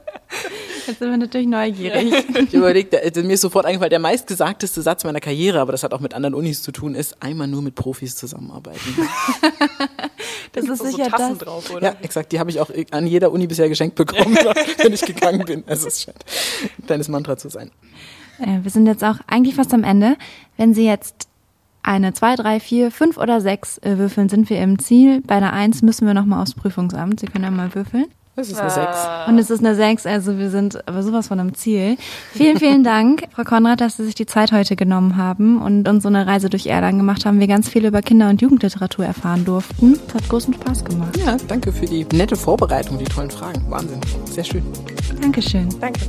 Jetzt 0.87 0.99
sind 0.99 1.11
wir 1.11 1.17
natürlich 1.17 1.47
neugierig. 1.49 2.13
Ich 2.47 2.55
überlegte, 2.55 3.01
also 3.03 3.23
mir 3.23 3.33
ist 3.35 3.41
sofort 3.41 3.67
eingefallen, 3.67 3.91
der 3.91 3.99
meistgesagteste 3.99 4.83
Satz 4.83 5.05
meiner 5.05 5.21
Karriere, 5.21 5.61
aber 5.61 5.73
das 5.73 5.83
hat 5.83 5.93
auch 5.93 6.01
mit 6.01 6.15
anderen 6.15 6.35
Unis 6.35 6.63
zu 6.63 6.71
tun, 6.73 6.95
ist 6.95 7.21
einmal 7.23 7.47
nur 7.49 7.63
mit 7.63 7.75
Profis 7.75 8.17
zusammenarbeiten. 8.17 8.81
Das 10.53 10.65
ist 10.65 10.79
so 10.79 10.85
sicher 10.87 11.09
Tassen 11.11 11.37
das. 11.39 11.47
drauf, 11.47 11.71
oder? 11.71 11.83
Ja, 11.89 11.97
exakt. 12.01 12.33
Die 12.33 12.39
habe 12.41 12.49
ich 12.49 12.61
auch 12.61 12.71
an 12.91 13.07
jeder 13.07 13.31
Uni 13.31 13.47
bisher 13.47 13.69
geschenkt 13.69 13.95
bekommen, 13.95 14.37
wenn 14.79 14.93
ich 14.93 15.03
gegangen 15.03 15.45
bin. 15.45 15.65
Also 15.67 15.89
es 15.89 16.03
scheint 16.03 16.25
ein 16.79 16.87
kleines 16.87 17.09
Mantra 17.09 17.37
zu 17.37 17.51
sein. 17.51 17.71
Äh, 18.41 18.61
Wir 18.63 18.71
sind 18.71 18.87
jetzt 18.87 19.05
auch 19.05 19.17
eigentlich 19.27 19.55
fast 19.55 19.75
am 19.75 19.85
Ende. 19.85 20.17
Wenn 20.57 20.73
Sie 20.73 20.87
jetzt 20.87 21.29
eine, 21.83 22.15
zwei, 22.15 22.37
drei, 22.37 22.59
vier, 22.59 22.91
fünf 22.91 23.19
oder 23.19 23.41
sechs 23.43 23.79
äh, 23.79 23.99
würfeln, 23.99 24.29
sind 24.31 24.49
wir 24.49 24.61
im 24.63 24.79
Ziel. 24.79 25.21
Bei 25.27 25.35
einer 25.37 25.53
Eins 25.53 25.83
müssen 25.83 26.07
wir 26.07 26.15
nochmal 26.15 26.41
aufs 26.43 26.55
Prüfungsamt. 26.55 27.21
Sie 27.21 27.27
können 27.27 27.45
ja 27.45 27.51
mal 27.51 27.75
würfeln. 27.75 28.07
Das 28.37 28.49
ist 28.49 28.61
eine 28.61 28.71
Sechs. 28.71 28.99
Und 29.29 29.39
es 29.39 29.49
ist 29.49 29.65
eine 29.65 29.75
Sechs, 29.75 30.05
also 30.05 30.37
wir 30.37 30.51
sind 30.51 30.87
aber 30.87 31.03
sowas 31.03 31.29
von 31.29 31.41
am 31.41 31.55
Ziel. 31.55 31.97
Vielen, 32.35 32.59
vielen 32.59 32.85
Dank, 32.85 33.25
Frau 33.35 33.45
Konrad, 33.45 33.81
dass 33.81 33.97
Sie 33.97 34.05
sich 34.05 34.15
die 34.15 34.27
Zeit 34.27 34.53
heute 34.53 34.77
genommen 34.77 35.17
haben 35.17 35.63
und 35.63 35.89
uns 35.89 36.03
so 36.03 36.11
eine 36.11 36.27
Reise 36.27 36.51
durch 36.51 36.67
Erlangen 36.67 36.99
gemacht 36.99 37.25
haben. 37.25 37.41
Wir 37.41 37.47
ganz 37.47 37.71
viel 37.71 37.87
über 37.87 38.03
Kinder- 38.03 38.29
und 38.29 38.43
Jugendliteratur 38.43 39.07
erfahren 39.07 39.47
durften. 39.47 39.99
Es 40.07 40.15
hat 40.15 40.29
großen 40.29 40.53
Spaß 40.53 40.85
gemacht. 40.85 41.17
Ja, 41.17 41.39
danke 41.49 41.73
für 41.73 41.87
die 41.87 42.05
nette 42.13 42.37
Vorbereitung, 42.37 42.99
die 42.99 43.07
tollen 43.07 43.31
Fragen. 43.31 43.65
Wahnsinn. 43.71 44.01
Sehr 44.27 44.45
schön. 44.45 44.63
Dankeschön. 45.19 45.69
Danke. 45.81 46.01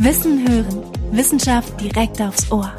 Wissen 0.00 0.48
hören. 0.48 0.82
Wissenschaft 1.12 1.78
direkt 1.78 2.22
aufs 2.22 2.50
Ohr. 2.50 2.72